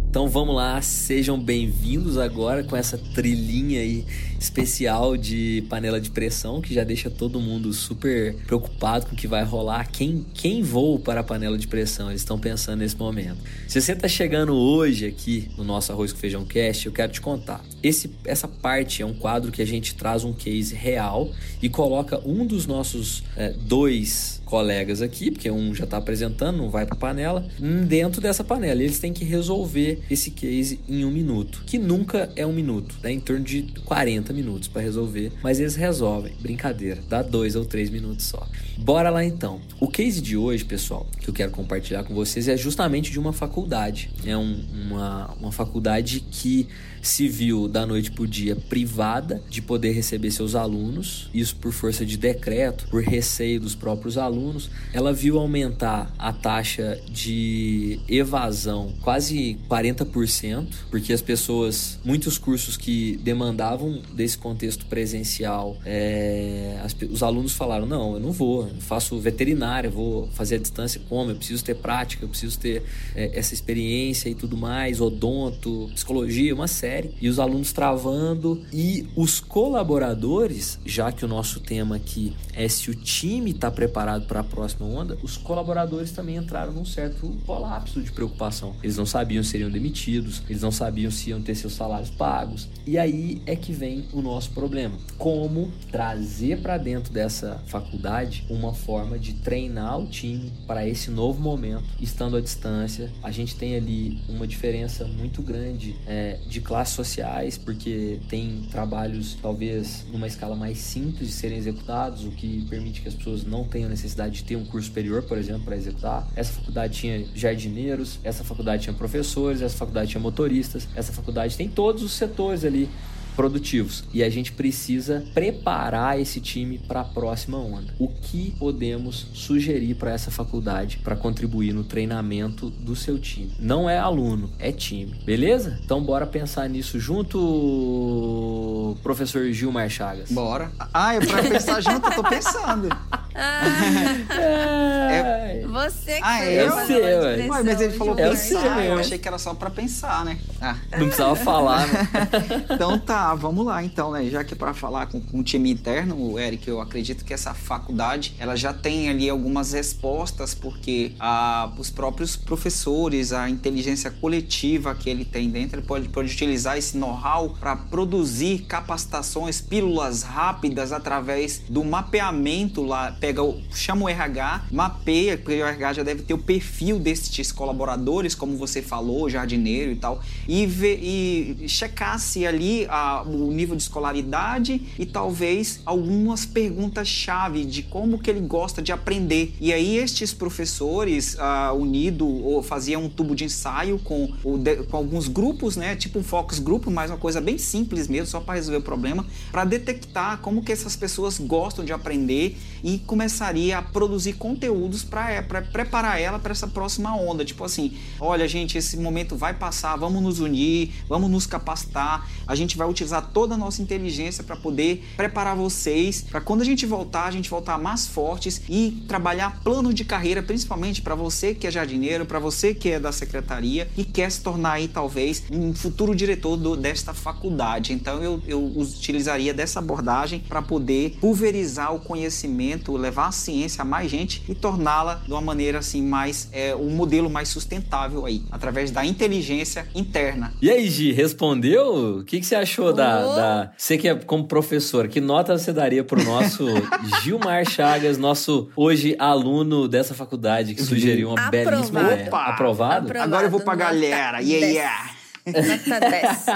Então 0.09 0.29
vamos 0.29 0.57
lá, 0.57 0.81
sejam 0.81 1.39
bem-vindos 1.39 2.17
agora 2.17 2.65
com 2.65 2.75
essa 2.75 2.97
trilhinha 3.15 3.81
aí 3.81 4.07
especial 4.39 5.17
de 5.17 5.65
panela 5.69 6.01
de 6.01 6.11
pressão 6.11 6.61
que 6.61 6.75
já 6.75 6.85
deixa 6.85 7.11
todo 7.11 7.41
mundo 7.41 7.73
super 7.73 8.35
preocupado 8.47 9.07
com 9.07 9.15
o 9.15 9.17
que 9.17 9.27
vai 9.27 9.45
rolar. 9.45 9.91
Quem, 9.91 10.25
quem 10.35 10.63
voa 10.63 10.99
para 10.99 11.21
a 11.21 11.25
panela 11.25 11.59
de 11.59 11.67
pressão? 11.67 12.11
Eles 12.11 12.21
estão 12.23 12.39
pensando 12.39 12.81
nesse 12.81 12.97
momento. 12.97 13.39
Se 13.67 13.81
você 13.81 13.93
está 13.93 14.09
chegando 14.09 14.55
hoje 14.55 15.07
aqui 15.07 15.49
no 15.57 15.65
nosso 15.65 15.93
Arroz 15.93 16.13
com 16.13 16.19
Feijão 16.19 16.45
Cast, 16.45 16.87
eu 16.87 16.93
quero 16.93 17.13
te 17.13 17.21
contar. 17.21 17.65
Esse, 17.83 18.11
essa 18.25 18.49
parte 18.49 19.03
é 19.03 19.07
um 19.07 19.15
quadro 19.15 19.53
que 19.53 19.63
a 19.63 19.67
gente 19.67 19.95
traz 19.95 20.25
um 20.25 20.33
case 20.33 20.75
real 20.75 21.31
e 21.63 21.69
coloca 21.69 22.21
um 22.27 22.47
dos 22.47 22.67
nossos 22.67 23.23
é, 23.37 23.51
dois 23.53 24.41
colegas 24.45 25.03
aqui, 25.03 25.31
porque 25.31 25.51
um 25.51 25.75
já 25.75 25.85
está 25.85 25.97
apresentando, 25.97 26.57
não 26.57 26.71
vai 26.71 26.87
para 26.87 26.97
panela, 26.97 27.47
dentro 27.87 28.21
dessa 28.21 28.45
panela. 28.45 28.83
Eles 28.83 28.99
têm 28.99 29.13
que 29.13 29.25
resolver 29.25 30.01
esse 30.11 30.31
case 30.31 30.81
em 30.89 31.05
um 31.05 31.11
minuto, 31.11 31.63
que 31.67 31.79
nunca 31.79 32.31
é 32.37 32.47
um 32.47 32.53
minuto, 32.53 32.97
dá 33.03 33.11
em 33.11 33.21
torno 33.21 33.45
de 33.45 33.63
40 33.85 34.26
minutos 34.33 34.69
para 34.69 34.83
resolver, 34.83 35.33
mas 35.43 35.61
eles 35.61 35.77
resolvem. 35.77 36.33
Brincadeira, 36.41 37.01
dá 37.09 37.23
dois 37.23 37.57
ou 37.57 37.65
três 37.65 37.91
minutos 37.91 38.27
só. 38.27 38.47
Bora 38.77 39.11
lá 39.11 39.25
então. 39.25 39.61
O 39.81 39.89
case 39.89 40.21
de 40.21 40.37
hoje, 40.37 40.65
pessoal, 40.65 41.07
que 41.21 41.29
eu 41.29 41.35
quero 41.35 41.51
compartilhar 41.51 42.05
com 42.05 42.15
vocês 42.15 42.49
é 42.49 42.57
justamente 42.57 43.11
de 43.11 43.19
uma 43.19 43.33
faculdade. 43.33 44.11
É 44.25 44.37
um, 44.37 44.65
uma, 44.87 45.35
uma 45.35 45.53
faculdade 45.53 46.21
que 46.21 46.69
se 47.07 47.29
viu 47.29 47.69
da 47.69 47.87
noite 47.87 48.11
para 48.11 48.25
o 48.25 48.27
dia 48.27 48.57
privada 48.57 49.43
de 49.49 49.63
poder 49.63 49.93
receber 49.93 50.31
seus 50.31 50.55
alunos, 50.55 51.31
isso 51.33 51.57
por 51.57 51.73
força 51.73 52.05
de 52.05 52.17
decreto, 52.17 52.87
por 52.89 53.03
receio 53.03 53.61
dos 53.61 53.75
próprios 53.75 54.19
alunos. 54.19 54.69
Ela 54.93 55.13
viu 55.13 55.39
aumentar 55.39 56.13
a 56.19 56.33
taxa 56.33 57.01
de 57.09 58.01
evasão 58.09 58.93
quase 59.01 59.59
40%, 59.69 60.67
porque 60.91 61.13
as 61.13 61.23
pessoas, 61.23 61.99
muitos 62.05 62.39
cursos 62.39 62.77
que 62.77 63.17
demandavam 63.23 64.03
desse 64.13 64.37
contexto 64.37 64.87
presencial, 64.87 65.77
é, 65.85 66.81
as, 66.83 66.97
os 67.11 67.23
alunos 67.23 67.53
falaram: 67.53 67.87
não, 67.87 68.15
eu 68.15 68.21
não 68.21 68.33
vou, 68.33 68.67
eu 68.69 68.81
faço 68.81 69.19
veterinária, 69.19 69.89
vou 69.89 70.29
fazer 70.33 70.57
a 70.57 70.59
distância 70.59 71.01
como, 71.09 71.31
eu 71.31 71.37
preciso 71.37 71.65
ter 71.65 71.77
prática, 71.77 72.25
eu 72.25 72.29
preciso 72.29 72.59
ter 72.59 72.83
é, 73.15 73.39
essa 73.39 73.55
experiência 73.55 74.29
e 74.29 74.35
tudo 74.35 74.57
mais, 74.57 75.01
odonto, 75.01 75.91
psicologia, 75.95 76.55
uma 76.55 76.67
série 76.67 76.96
série 76.97 77.15
e 77.21 77.29
os 77.29 77.39
alunos 77.39 77.73
travando 77.73 78.63
e 78.73 79.07
os 79.15 79.41
colaboradores, 79.41 80.79
já 80.85 81.13
que 81.13 81.25
o 81.25 81.29
nosso 81.29 81.61
tema 81.61 81.97
aqui 81.97 82.35
é 82.55 82.69
se 82.69 82.91
o 82.91 82.95
time 82.95 83.51
está 83.51 83.71
preparado 83.71 84.27
para 84.27 84.41
a 84.41 84.45
próxima 84.45 84.87
onda, 84.87 85.19
os 85.23 85.37
colaboradores 85.37 86.11
também 86.11 86.37
entraram 86.37 86.73
num 86.73 86.85
certo 86.85 87.37
colapso 87.45 88.01
de 88.01 88.11
preocupação. 88.11 88.75
Eles 88.83 88.97
não 88.97 89.07
sabiam 89.07 89.43
se 89.43 89.51
seriam 89.51 89.71
demitidos, 89.71 90.43
eles 90.49 90.63
não 90.63 90.73
sabiam 90.73 91.11
se 91.11 91.31
iam 91.31 91.41
ter 91.41 91.55
seus 91.55 91.75
salários 91.75 92.11
pagos. 92.11 92.69
E 92.87 92.99
aí 92.99 93.43
é 93.47 93.55
que 93.55 93.73
vem 93.73 94.07
o 94.13 94.23
nosso 94.23 94.51
problema. 94.51 94.97
Como 95.19 95.71
trazer 95.91 96.61
para 96.61 96.79
dentro 96.79 97.13
dessa 97.13 97.63
faculdade 97.67 98.45
uma 98.49 98.73
forma 98.73 99.19
de 99.19 99.35
treinar 99.35 99.99
o 99.99 100.07
time 100.07 100.53
para 100.67 100.87
esse 100.87 101.11
novo 101.11 101.41
momento, 101.41 101.85
estando 102.01 102.37
à 102.37 102.41
distância. 102.41 103.11
A 103.23 103.31
gente 103.31 103.55
tem 103.57 103.77
ali 103.77 104.21
uma 104.29 104.47
diferença 104.47 105.05
muito 105.05 105.43
grande 105.43 105.97
é, 106.07 106.39
de 106.49 106.61
classe 106.61 106.76
classes 106.77 106.95
sociais, 106.95 107.57
porque 107.57 108.19
tem 108.29 108.67
trabalhos 108.71 109.35
talvez 109.41 110.05
numa 110.13 110.27
escala 110.27 110.55
mais 110.55 110.77
simples 110.77 111.29
de 111.29 111.33
serem 111.33 111.57
executados, 111.57 112.27
o 112.27 112.31
que 112.31 112.67
permite 112.69 113.01
que 113.01 113.09
as 113.09 113.15
pessoas 113.15 113.47
não 113.47 113.65
tenham 113.65 113.89
necessidade 113.89 114.35
de 114.35 114.45
ter 114.45 114.57
um 114.57 114.65
curso 114.67 114.89
superior, 114.89 115.23
por 115.23 115.39
exemplo, 115.39 115.63
para 115.65 115.75
executar. 115.75 116.29
Essa 116.37 116.53
faculdade 116.53 116.93
tinha 116.93 117.25
jardineiros, 117.35 118.19
essa 118.23 118.45
faculdade 118.45 118.83
tinha 118.83 118.93
professores, 118.93 119.63
essa 119.63 119.79
faculdade 119.79 120.11
tinha 120.11 120.21
motoristas, 120.21 120.87
essa 120.95 121.15
faculdade 121.15 121.57
tem 121.57 121.67
todos 121.67 122.03
os 122.03 122.13
setores 122.13 122.63
ali 122.63 122.91
produtivos. 123.37 124.03
E 124.13 124.25
a 124.25 124.31
gente 124.31 124.53
precisa 124.53 125.25
preparar 125.35 126.19
esse 126.19 126.41
time 126.41 126.79
para 126.79 127.03
a 127.03 127.05
próxima 127.05 127.59
onda. 127.59 127.95
O 127.99 128.09
que 128.09 128.55
podemos 128.59 129.27
sugerir 129.35 129.95
para 129.95 130.13
essa 130.13 130.31
faculdade 130.31 130.99
para 131.05 131.15
contribuir 131.15 131.73
no 131.73 131.85
treinamento 131.85 132.71
do 132.71 132.97
seu 132.97 133.19
time? 133.19 133.53
Não 133.61 133.89
é 133.89 133.99
aluno, 133.99 134.51
é 134.59 134.73
time. 134.73 135.15
Beleza? 135.25 135.79
Então 135.85 136.03
bora 136.03 136.27
pensar 136.27 136.69
nisso 136.69 136.99
junto, 136.99 138.97
professor 139.03 139.53
Gilmar 139.53 139.91
Chagas. 139.91 140.33
Bora. 140.33 140.73
Ah, 140.93 141.15
é 141.15 141.21
para 141.21 141.43
pensar 141.43 141.81
junto, 141.81 142.09
eu 142.09 142.15
tô 142.15 142.25
pensando. 142.25 142.89
é... 143.37 145.36
Você 145.65 146.17
que 146.17 146.23
ah, 146.23 146.45
é, 146.45 146.67
eu 146.67 146.87
sei, 146.87 147.03
ué. 147.03 147.37
Ué, 147.49 147.63
mas 147.63 147.81
ele 147.81 147.93
falou 147.97 148.19
é 148.19 148.29
pensar, 148.29 148.85
eu 148.85 148.99
achei 148.99 149.19
que 149.19 149.29
era 149.29 149.39
só 149.39 149.55
para 149.55 149.71
pensar, 149.71 150.25
né? 150.25 150.39
Ah. 150.61 150.77
Não 150.99 151.07
precisava 151.07 151.37
falar, 151.37 151.87
né? 151.87 152.09
então 152.71 152.99
tá, 152.99 153.35
vamos 153.35 153.65
lá 153.65 153.83
então, 153.83 154.11
né? 154.11 154.25
Já 154.27 154.45
que 154.45 154.55
é 154.55 154.57
para 154.57 154.75
falar 154.75 155.07
com, 155.07 155.21
com 155.21 155.41
o 155.41 155.43
time 155.43 155.71
interno, 155.71 156.39
Eric, 156.39 156.69
eu 156.69 156.81
acredito 156.81 157.25
que 157.25 157.33
essa 157.33 157.55
faculdade, 157.55 158.35
ela 158.39 158.57
já 158.57 158.73
tem 158.73 159.09
ali 159.09 159.29
algumas 159.29 159.73
respostas, 159.73 160.55
porque 160.55 161.13
a, 161.19 161.71
os 161.79 161.91
próprios 161.91 162.37
professores, 162.37 163.33
a 163.33 163.49
inteligência 163.49 164.11
coletiva 164.11 164.95
que 164.95 165.09
ele 165.09 165.25
tem 165.25 165.51
dentro, 165.51 165.79
ele 165.79 165.87
pode, 165.87 166.09
pode 166.09 166.33
utilizar 166.33 166.77
esse 166.77 166.97
know-how 166.97 167.51
para 167.61 167.77
produzir 167.77 168.61
capacitações, 168.67 169.61
pílulas 169.61 170.23
rápidas 170.23 170.93
através 170.93 171.63
do 171.69 171.85
mapeamento 171.85 172.83
lá, 172.83 173.13
pega 173.13 173.43
o, 173.43 173.61
chama 173.73 174.05
o 174.05 174.09
RH, 174.09 174.67
mapeia, 174.71 175.37
porque 175.47 175.63
o 175.63 175.65
RH 175.65 175.93
já 175.93 176.03
deve 176.03 176.23
ter 176.25 176.35
o 176.35 176.39
perfil 176.39 176.99
desses 176.99 177.53
colaboradores, 177.53 178.35
como 178.35 178.57
você 178.57 178.83
falou, 178.83 179.31
jardineiro 179.31 179.93
e 179.93 179.95
tal, 179.97 180.21
e, 180.49 180.67
ver, 180.67 180.99
e 181.01 181.69
checar 181.69 182.19
se 182.19 182.45
ali 182.45 182.85
a, 182.89 183.23
o 183.23 183.53
nível 183.53 183.77
de 183.77 183.83
escolaridade 183.83 184.83
e 184.99 185.07
talvez 185.07 185.81
algumas 185.87 186.45
perguntas-chave 186.45 187.65
de 187.65 187.85
como 187.85 188.19
que 188.19 188.29
ele 188.29 188.41
gosta 188.41 188.83
de 188.83 188.91
aprender. 188.91 189.55
E 189.61 189.73
aí 189.73 189.97
estes 189.97 190.35
professores 190.35 191.37
uh, 191.37 191.73
unido 191.77 192.61
faziam 192.65 193.05
um 193.05 193.09
tubo 193.09 193.37
de 193.37 193.45
ensaio 193.45 194.01
com, 194.01 194.33
de, 194.59 194.83
com 194.83 194.97
alguns 194.97 195.29
grupos, 195.29 195.77
né, 195.77 195.95
tipo 195.95 196.19
um 196.19 196.25
focus 196.25 196.59
group, 196.59 196.87
mas 196.89 197.09
uma 197.09 197.19
coisa 197.19 197.41
bem 197.41 197.57
simples 197.57 198.09
mesmo, 198.09 198.27
só 198.27 198.41
para 198.41 198.55
resolver 198.55 198.79
o 198.79 198.83
problema, 198.83 199.25
para 199.53 199.65
detectar 199.65 200.39
como 200.39 200.65
que 200.65 200.73
essas 200.73 200.97
pessoas 200.97 201.39
gostam 201.39 201.85
de 201.85 201.93
aprender 201.93 202.57
e 202.83 202.99
começaria 202.99 203.79
a 203.79 203.83
produzir 203.83 204.33
conteúdos 204.33 205.05
para 205.05 205.26
é, 205.31 205.43
preparar 205.43 206.21
ela 206.21 206.39
para 206.39 206.53
essa 206.53 206.67
próxima 206.67 207.15
onda. 207.17 207.45
Tipo 207.45 207.65
assim, 207.65 207.97
olha, 208.21 208.47
gente, 208.47 208.79
esse 208.79 208.97
momento 208.97 209.37
vai 209.37 209.55
passar, 209.55 209.97
vamos 209.97 210.23
nos 210.23 210.41
unir, 210.41 210.93
vamos 211.09 211.31
nos 211.31 211.47
capacitar, 211.47 212.29
a 212.47 212.55
gente 212.55 212.77
vai 212.77 212.89
utilizar 212.89 213.31
toda 213.33 213.55
a 213.55 213.59
nossa 213.59 213.83
inteligência 213.83 214.45
para 214.45 214.57
poder 214.57 215.05
preparar 215.17 215.57
vocês, 215.57 216.23
para 216.23 216.41
quando 216.41 216.63
a 216.63 216.65
gente 216.65 216.87
voltar, 216.87 217.27
a 217.27 217.31
gente 217.31 217.51
voltar 217.51 217.79
mais 217.79 218.07
fortes 218.07 218.63
e 218.69 219.05
trabalhar 219.09 219.61
plano 219.63 219.93
de 219.93 220.05
carreira, 220.05 220.43
principalmente 220.43 221.03
para 221.03 221.15
você 221.15 221.55
que 221.55 221.67
é 221.67 221.71
jardineiro, 221.71 222.27
para 222.27 222.39
você 222.39 222.75
que 222.75 222.91
é 222.91 223.01
da 223.01 223.13
secretaria 223.13 223.89
e 223.97 224.05
quer 224.05 224.31
se 224.31 224.41
tornar 224.41 224.73
aí 224.73 224.89
talvez 224.89 225.45
um 225.51 225.75
futuro 225.75 226.15
diretor 226.15 226.57
do, 226.57 226.77
desta 226.77 227.13
faculdade. 227.13 227.93
Então 227.93 228.23
eu, 228.23 228.43
eu 228.47 228.65
utilizaria 228.77 229.53
dessa 229.53 229.79
abordagem 229.79 230.41
para 230.41 230.63
poder 230.63 231.17
pulverizar 231.21 231.95
o 231.95 232.01
conhecimento, 232.01 232.97
levar 232.97 233.29
a 233.29 233.33
ciência 233.33 233.83
a 233.83 233.85
mais 233.85 234.11
gente 234.11 234.43
e 234.49 234.55
torná-la 234.55 235.16
de 235.25 235.33
uma 235.33 235.41
maneira 235.41 235.79
assim 235.79 236.03
mais 236.03 236.49
é, 236.53 236.75
um 236.75 236.91
modelo 236.91 237.29
mais 237.29 237.49
sustentável 237.49 238.27
aí, 238.27 238.43
através 238.51 238.91
da 238.91 239.05
inteligência 239.05 239.87
interna. 239.95 240.53
E 240.61 240.71
aí, 240.71 240.89
Gi, 240.89 241.13
respondeu? 241.13 242.19
O 242.19 242.25
que, 242.25 242.41
que 242.41 242.47
você 242.47 242.55
achou 242.55 242.89
oh. 242.89 242.93
da, 242.93 243.35
da, 243.35 243.73
Você 243.77 243.99
que 243.99 244.09
é 244.09 244.15
como 244.15 244.45
professor, 244.45 245.09
que 245.09 245.21
nota 245.21 245.57
você 245.57 245.73
daria 245.73 246.05
pro 246.05 246.23
nosso 246.23 246.67
Gilmar 247.23 247.65
Chagas, 247.69 248.19
nosso 248.19 248.69
hoje 248.77 249.17
aluno 249.19 249.89
dessa 249.89 250.15
faculdade 250.15 250.75
que 250.75 250.83
sugeriu 250.83 251.29
uma 251.29 251.47
Aprovado. 251.47 251.71
belíssima? 251.71 252.01
Opa! 252.01 252.45
Aprovado? 252.47 253.07
Aprovado. 253.07 253.35
Agora 253.35 253.47
eu 253.47 253.51
vou 253.51 253.61
pra 253.61 253.75
galera. 253.75 254.41
Yeah, 254.41 254.67
yeah. 254.67 255.16
Nota 255.47 256.01
10. 256.01 256.47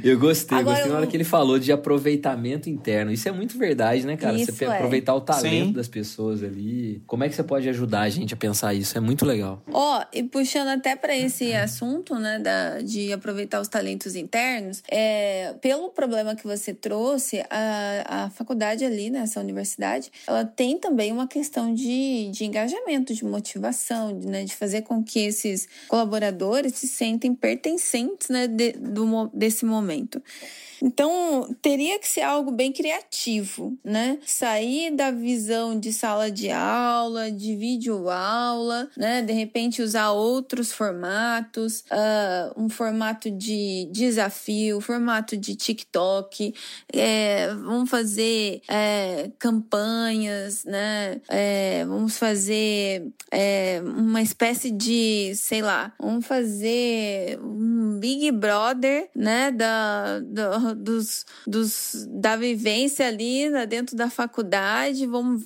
Eu 0.02 0.18
gostei, 0.18 0.56
Agora, 0.56 0.76
gostei 0.76 0.90
na 0.90 0.98
hora 0.98 1.06
que 1.06 1.14
ele 1.14 1.24
falou 1.24 1.58
de 1.58 1.70
aproveitamento 1.70 2.70
interno. 2.70 3.12
Isso 3.12 3.28
é 3.28 3.32
muito 3.32 3.58
verdade, 3.58 4.06
né, 4.06 4.16
cara? 4.16 4.36
Isso 4.36 4.52
você 4.52 4.64
é. 4.64 4.68
aproveitar 4.68 5.14
o 5.14 5.20
talento 5.20 5.66
Sim. 5.66 5.72
das 5.72 5.86
pessoas 5.86 6.42
ali. 6.42 7.02
Como 7.06 7.24
é 7.24 7.28
que 7.28 7.34
você 7.34 7.42
pode 7.42 7.68
ajudar 7.68 8.00
a 8.00 8.08
gente 8.08 8.32
a 8.32 8.36
pensar 8.38 8.72
isso? 8.72 8.96
É 8.96 9.00
muito 9.00 9.26
legal. 9.26 9.62
Ó, 9.70 10.02
e 10.14 10.22
puxando 10.22 10.68
até 10.68 10.96
para 10.96 11.14
esse 11.14 11.52
assunto, 11.52 12.14
né, 12.14 12.38
da, 12.38 12.80
de 12.80 13.12
aproveitar 13.12 13.60
os 13.60 13.68
talentos 13.68 14.16
internos, 14.16 14.82
é, 14.90 15.54
pelo 15.60 15.90
problema 15.90 16.34
que 16.34 16.44
você 16.44 16.72
trouxe, 16.72 17.44
a, 17.50 18.24
a 18.24 18.30
faculdade 18.30 18.82
ali, 18.82 19.10
nessa 19.10 19.40
universidade, 19.40 20.10
ela 20.26 20.44
tem 20.46 20.78
também 20.78 21.12
uma 21.12 21.28
questão 21.28 21.74
de, 21.74 22.30
de 22.30 22.46
engajamento, 22.46 23.12
de 23.12 23.26
motivação, 23.26 24.18
de, 24.18 24.26
né, 24.26 24.44
de 24.44 24.56
fazer 24.56 24.82
com 24.82 25.04
que 25.04 25.20
esses 25.20 25.68
colaboradores 25.86 26.76
se 26.76 26.88
sentem 26.88 27.34
pertencentes 27.34 27.89
né, 28.30 28.46
de, 28.46 28.72
do, 28.72 29.30
desse 29.32 29.64
momento. 29.64 30.22
Então, 30.82 31.54
teria 31.60 31.98
que 31.98 32.08
ser 32.08 32.22
algo 32.22 32.50
bem 32.50 32.72
criativo, 32.72 33.78
né? 33.84 34.18
Sair 34.24 34.90
da 34.90 35.10
visão 35.10 35.78
de 35.78 35.92
sala 35.92 36.30
de 36.30 36.50
aula, 36.50 37.30
de 37.30 37.54
vídeo 37.54 38.08
aula, 38.08 38.88
né? 38.96 39.22
De 39.22 39.32
repente 39.32 39.82
usar 39.82 40.10
outros 40.12 40.72
formatos, 40.72 41.84
uh, 41.90 42.60
um 42.60 42.68
formato 42.68 43.30
de 43.30 43.88
desafio, 43.92 44.80
formato 44.80 45.36
de 45.36 45.54
TikTok, 45.54 46.54
é, 46.92 47.48
vamos 47.54 47.90
fazer 47.90 48.62
é, 48.68 49.30
campanhas, 49.38 50.64
né? 50.64 51.20
É, 51.28 51.84
vamos 51.84 52.16
fazer 52.16 53.12
é, 53.30 53.82
uma 53.84 54.22
espécie 54.22 54.70
de, 54.70 55.32
sei 55.34 55.62
lá, 55.62 55.92
vamos 55.98 56.26
fazer 56.26 57.38
um 57.42 57.98
Big 57.98 58.30
Brother, 58.32 59.08
né, 59.14 59.50
da, 59.50 60.20
do, 60.20 60.69
dos, 60.74 61.26
dos, 61.46 62.06
da 62.08 62.36
vivência 62.36 63.06
ali 63.06 63.48
né, 63.48 63.66
dentro 63.66 63.96
da 63.96 64.10
faculdade, 64.10 65.06
vamos 65.06 65.44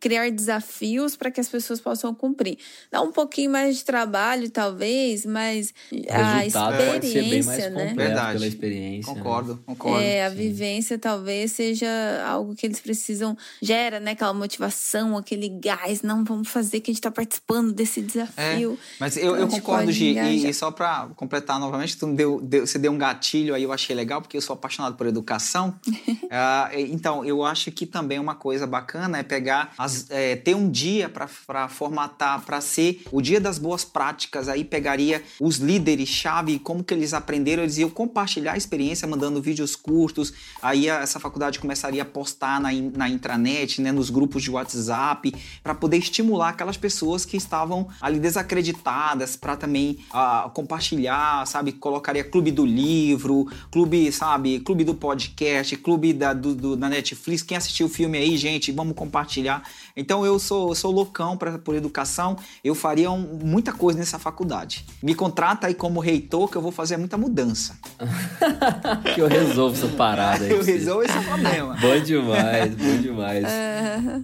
criar 0.00 0.30
desafios 0.30 1.16
para 1.16 1.30
que 1.30 1.40
as 1.40 1.48
pessoas 1.48 1.80
possam 1.80 2.14
cumprir. 2.14 2.58
Dá 2.90 3.00
um 3.00 3.12
pouquinho 3.12 3.50
mais 3.50 3.78
de 3.78 3.84
trabalho, 3.84 4.50
talvez, 4.50 5.26
mas 5.26 5.72
a 6.10 6.46
experiência, 6.46 7.70
né? 7.70 7.94
Verdade. 7.96 8.32
Pela 8.34 8.46
experiência. 8.46 9.12
Né? 9.12 9.18
Concordo, 9.18 9.54
né? 9.54 9.58
concordo. 9.66 10.02
É, 10.02 10.24
a 10.24 10.30
sim. 10.30 10.36
vivência 10.36 10.98
talvez 10.98 11.52
seja 11.52 11.88
algo 12.26 12.54
que 12.54 12.66
eles 12.66 12.80
precisam, 12.80 13.36
gera, 13.60 14.00
né, 14.00 14.12
aquela 14.12 14.34
motivação, 14.34 15.16
aquele 15.16 15.48
gás, 15.48 16.02
não, 16.02 16.24
vamos 16.24 16.48
fazer 16.48 16.80
que 16.80 16.90
a 16.90 16.92
gente 16.92 17.00
está 17.00 17.10
participando 17.10 17.72
desse 17.72 18.00
desafio. 18.00 18.72
É, 18.72 18.96
mas 19.00 19.16
eu, 19.16 19.34
então, 19.34 19.38
eu 19.38 19.48
concordo, 19.48 19.90
Gi, 19.90 20.18
e, 20.18 20.48
e, 20.48 20.54
só 20.54 20.70
para 20.70 21.08
completar 21.16 21.58
novamente, 21.58 21.96
tu 21.96 22.06
deu, 22.12 22.40
deu, 22.40 22.66
você 22.66 22.78
deu 22.78 22.92
um 22.92 22.98
gatilho 22.98 23.54
aí, 23.54 23.62
eu 23.62 23.72
achei 23.72 23.94
legal, 23.94 24.20
porque 24.20 24.36
eu 24.36 24.40
sou 24.40 24.54
apaixonado 24.54 24.65
por 24.96 25.06
educação. 25.06 25.78
uh, 25.88 26.78
então, 26.90 27.24
eu 27.24 27.44
acho 27.44 27.70
que 27.70 27.86
também 27.86 28.18
uma 28.18 28.34
coisa 28.34 28.66
bacana 28.66 29.18
é 29.18 29.22
pegar, 29.22 29.72
as, 29.78 30.06
é, 30.10 30.36
ter 30.36 30.54
um 30.54 30.70
dia 30.70 31.08
para 31.08 31.68
formatar, 31.68 32.40
para 32.42 32.60
ser 32.60 33.02
o 33.10 33.20
dia 33.20 33.40
das 33.40 33.58
boas 33.58 33.84
práticas, 33.84 34.48
aí 34.48 34.64
pegaria 34.64 35.22
os 35.40 35.56
líderes-chave, 35.56 36.58
como 36.58 36.82
que 36.82 36.92
eles 36.92 37.14
aprenderam, 37.14 37.62
eles 37.62 37.78
iam 37.78 37.90
compartilhar 37.90 38.52
a 38.52 38.56
experiência, 38.56 39.06
mandando 39.06 39.40
vídeos 39.40 39.76
curtos, 39.76 40.32
aí 40.62 40.88
essa 40.88 41.20
faculdade 41.20 41.58
começaria 41.58 42.02
a 42.02 42.04
postar 42.04 42.60
na, 42.60 42.70
na 42.72 43.08
intranet, 43.08 43.80
né, 43.80 43.92
nos 43.92 44.10
grupos 44.10 44.42
de 44.42 44.50
WhatsApp, 44.50 45.34
para 45.62 45.74
poder 45.74 45.98
estimular 45.98 46.50
aquelas 46.50 46.76
pessoas 46.76 47.24
que 47.24 47.36
estavam 47.36 47.88
ali 48.00 48.18
desacreditadas, 48.18 49.36
para 49.36 49.56
também 49.56 49.98
uh, 50.10 50.50
compartilhar, 50.50 51.46
sabe, 51.46 51.72
colocaria 51.72 52.24
clube 52.24 52.50
do 52.50 52.64
livro, 52.64 53.46
clube, 53.70 54.10
sabe, 54.12 54.55
clube 54.60 54.84
do 54.84 54.94
podcast, 54.94 55.76
clube 55.76 56.12
da, 56.12 56.32
do, 56.32 56.54
do, 56.54 56.76
da 56.76 56.88
Netflix, 56.88 57.42
quem 57.42 57.56
assistiu 57.56 57.86
o 57.86 57.88
filme 57.88 58.18
aí, 58.18 58.36
gente, 58.36 58.72
vamos 58.72 58.94
compartilhar. 58.94 59.62
Então 59.96 60.24
eu 60.24 60.38
sou, 60.38 60.74
sou 60.74 60.90
loucão 60.90 61.36
pra, 61.36 61.58
por 61.58 61.74
educação, 61.74 62.36
eu 62.62 62.74
faria 62.74 63.10
um, 63.10 63.38
muita 63.42 63.72
coisa 63.72 63.98
nessa 63.98 64.18
faculdade. 64.18 64.84
Me 65.02 65.14
contrata 65.14 65.66
aí 65.66 65.74
como 65.74 66.00
reitor 66.00 66.48
que 66.48 66.56
eu 66.56 66.62
vou 66.62 66.72
fazer 66.72 66.96
muita 66.96 67.16
mudança. 67.16 67.78
que 69.14 69.20
eu 69.20 69.28
resolvo 69.28 69.74
essa 69.74 69.88
parada 69.88 70.44
aí. 70.44 70.50
eu 70.50 70.62
resolvo 70.62 71.02
esse 71.02 71.18
problema. 71.20 71.76
bom 71.80 71.98
demais, 72.00 72.74
bom 72.74 72.96
demais. 73.00 73.46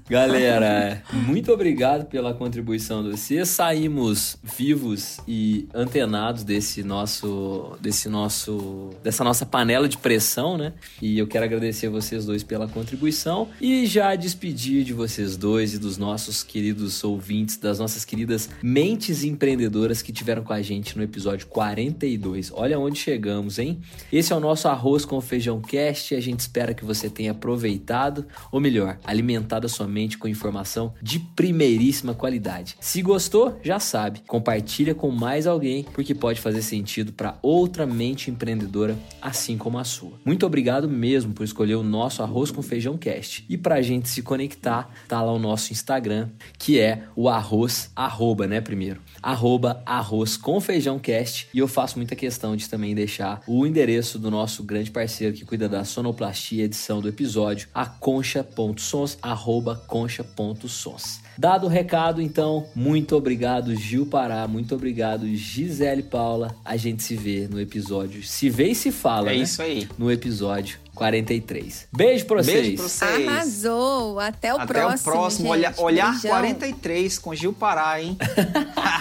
Galera, 0.09 1.03
muito 1.13 1.53
obrigado 1.53 2.07
pela 2.07 2.35
contribuição 2.35 3.03
de 3.03 3.11
vocês. 3.13 3.49
Saímos 3.49 4.37
vivos 4.43 5.19
e 5.27 5.69
antenados 5.75 6.45
desse 6.45 6.83
nosso, 6.83 7.77
desse 7.81 8.09
nosso, 8.09 8.91
dessa 9.03 9.25
nossa 9.25 9.47
panela 9.47 9.89
de 9.89 9.99
pressão, 9.99 10.22
né? 10.57 10.73
E 11.01 11.19
eu 11.19 11.27
quero 11.27 11.45
agradecer 11.45 11.89
a 11.89 11.91
vocês 11.91 12.25
dois 12.25 12.43
pela 12.43 12.69
contribuição 12.69 13.49
e 13.61 13.87
já 13.87 14.15
despedir 14.15 14.85
de 14.85 14.93
vocês 14.93 15.37
dois 15.37 15.75
e 15.75 15.79
dos 15.79 15.99
nossos 15.99 16.43
queridos 16.43 17.03
ouvintes, 17.05 17.57
das 17.57 17.79
nossas 17.79 18.05
queridas 18.05 18.49
mentes 18.63 19.25
empreendedoras 19.25 20.03
que 20.03 20.13
tiveram 20.13 20.43
com 20.43 20.53
a 20.53 20.63
gente 20.63 20.97
no 20.97 21.03
episódio 21.03 21.47
42. 21.47 22.53
Olha 22.55 22.79
onde 22.79 22.99
chegamos, 22.99 23.59
hein? 23.59 23.81
Esse 24.13 24.33
é 24.33 24.37
o 24.37 24.41
nosso 24.41 24.69
arroz 24.69 25.05
com 25.05 25.21
feijão 25.21 25.61
cast. 25.61 26.15
A 26.15 26.21
gente 26.21 26.41
espera 26.41 26.75
que 26.75 26.85
você 26.85 27.11
tenha 27.11 27.33
aproveitado, 27.33 28.27
ou 28.51 28.61
melhor, 28.61 28.99
alimentado 29.05 29.67
a 29.67 29.69
sua 29.69 29.87
mente 29.87 30.19
com 30.19 30.29
informação 30.29 30.95
de 31.03 31.19
primeiríssima 31.19 32.15
qualidade. 32.15 32.77
Se 32.81 33.03
gostou, 33.03 33.59
já 33.63 33.79
sabe, 33.79 34.23
compartilha 34.27 34.95
com 34.95 35.11
mais 35.11 35.47
alguém 35.47 35.85
porque 35.93 36.15
pode 36.15 36.41
fazer 36.41 36.63
sentido 36.63 37.13
para 37.13 37.39
outra 37.43 37.87
mente 37.87 38.31
empreendedora 38.31 38.99
assim 39.21 39.57
como 39.57 39.79
a 39.79 39.85
sua. 39.85 40.12
Muito 40.25 40.47
obrigado 40.47 40.89
mesmo 40.89 41.33
por 41.33 41.45
escolher 41.45 41.75
o 41.75 41.83
nosso 41.83 42.23
arroz 42.23 42.51
com 42.51 42.63
feijão 42.63 42.97
cast. 42.97 43.45
E 43.49 43.57
para 43.57 43.77
a 43.77 43.83
gente 43.83 44.09
se 44.09 44.23
conectar, 44.23 44.91
tá 45.09 45.23
lá 45.23 45.33
o 45.33 45.39
nosso 45.39 45.73
Instagram, 45.73 46.29
que 46.59 46.79
é 46.79 47.05
o 47.17 47.29
arroz 47.29 47.91
arroba, 47.95 48.47
né, 48.47 48.61
primeiro? 48.61 49.01
Arroba 49.23 49.83
arroz 49.85 50.37
com 50.37 50.61
feijão 50.61 50.99
cast. 50.99 51.49
E 51.53 51.59
eu 51.59 51.69
faço 51.69 51.99
muita 51.99 52.17
questão 52.17 52.57
de 52.57 52.69
também 52.69 52.95
deixar 52.95 53.43
o 53.47 53.67
endereço 53.67 54.19
do 54.19 54.31
nosso 54.31 54.63
grande 54.63 54.91
parceiro 54.91 55.35
que 55.35 55.45
cuida 55.45 55.69
da 55.69 55.85
sonoplastia 55.85 56.65
edição 56.65 57.01
do 57.01 57.09
episódio, 57.09 57.69
a 57.75 57.87
concha.sons, 57.87 59.19
arroba 59.23 59.77
concha.sons. 59.87 61.21
Dado 61.43 61.67
o 61.67 61.69
recado, 61.69 62.23
então, 62.23 62.69
muito 62.73 63.17
obrigado, 63.17 63.75
Gil 63.75 64.07
Pará, 64.07 64.47
muito 64.47 64.77
obrigado, 64.77 65.27
Gisele 65.35 66.05
Paula. 66.05 66.55
A 66.65 66.77
gente 66.77 67.03
se 67.03 67.17
vê 67.17 67.49
no 67.51 67.61
episódio. 67.61 68.23
Se 68.23 68.49
vê 68.49 68.69
e 68.69 68.75
se 68.77 68.93
fala, 68.93 69.33
é 69.33 69.39
né? 69.39 69.43
isso 69.43 69.61
aí. 69.61 69.89
No 69.99 70.09
episódio 70.09 70.79
43. 70.95 71.89
Beijo 71.93 72.27
pra 72.27 72.45
vocês. 72.45 72.61
Beijo 72.61 72.77
pra 72.77 72.89
vocês. 72.89 73.29
Arrasou. 73.29 74.21
Até 74.21 74.55
o 74.55 74.57
Até 74.57 74.67
próximo. 74.67 74.93
Até 74.93 75.01
o 75.01 75.03
próximo. 75.03 75.49
Olha, 75.49 75.75
olhar 75.79 76.13
Beijão. 76.13 76.31
43 76.31 77.19
com 77.19 77.35
Gil 77.35 77.53
Pará, 77.53 78.01
hein? 78.01 78.17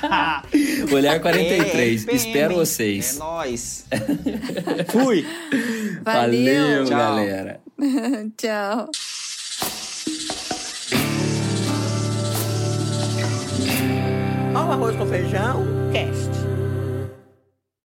olhar 0.91 1.21
43. 1.21 2.07
É, 2.07 2.11
Espero 2.11 2.55
vocês. 2.55 3.17
É 3.17 3.19
nóis. 3.19 3.85
Fui. 4.89 5.27
Valeu, 6.01 6.85
Valeu 6.85 6.89
galera. 6.89 7.61
Tchau. 8.35 8.89
Arroz 14.71 14.95
com 14.95 15.05
feijão? 15.05 15.65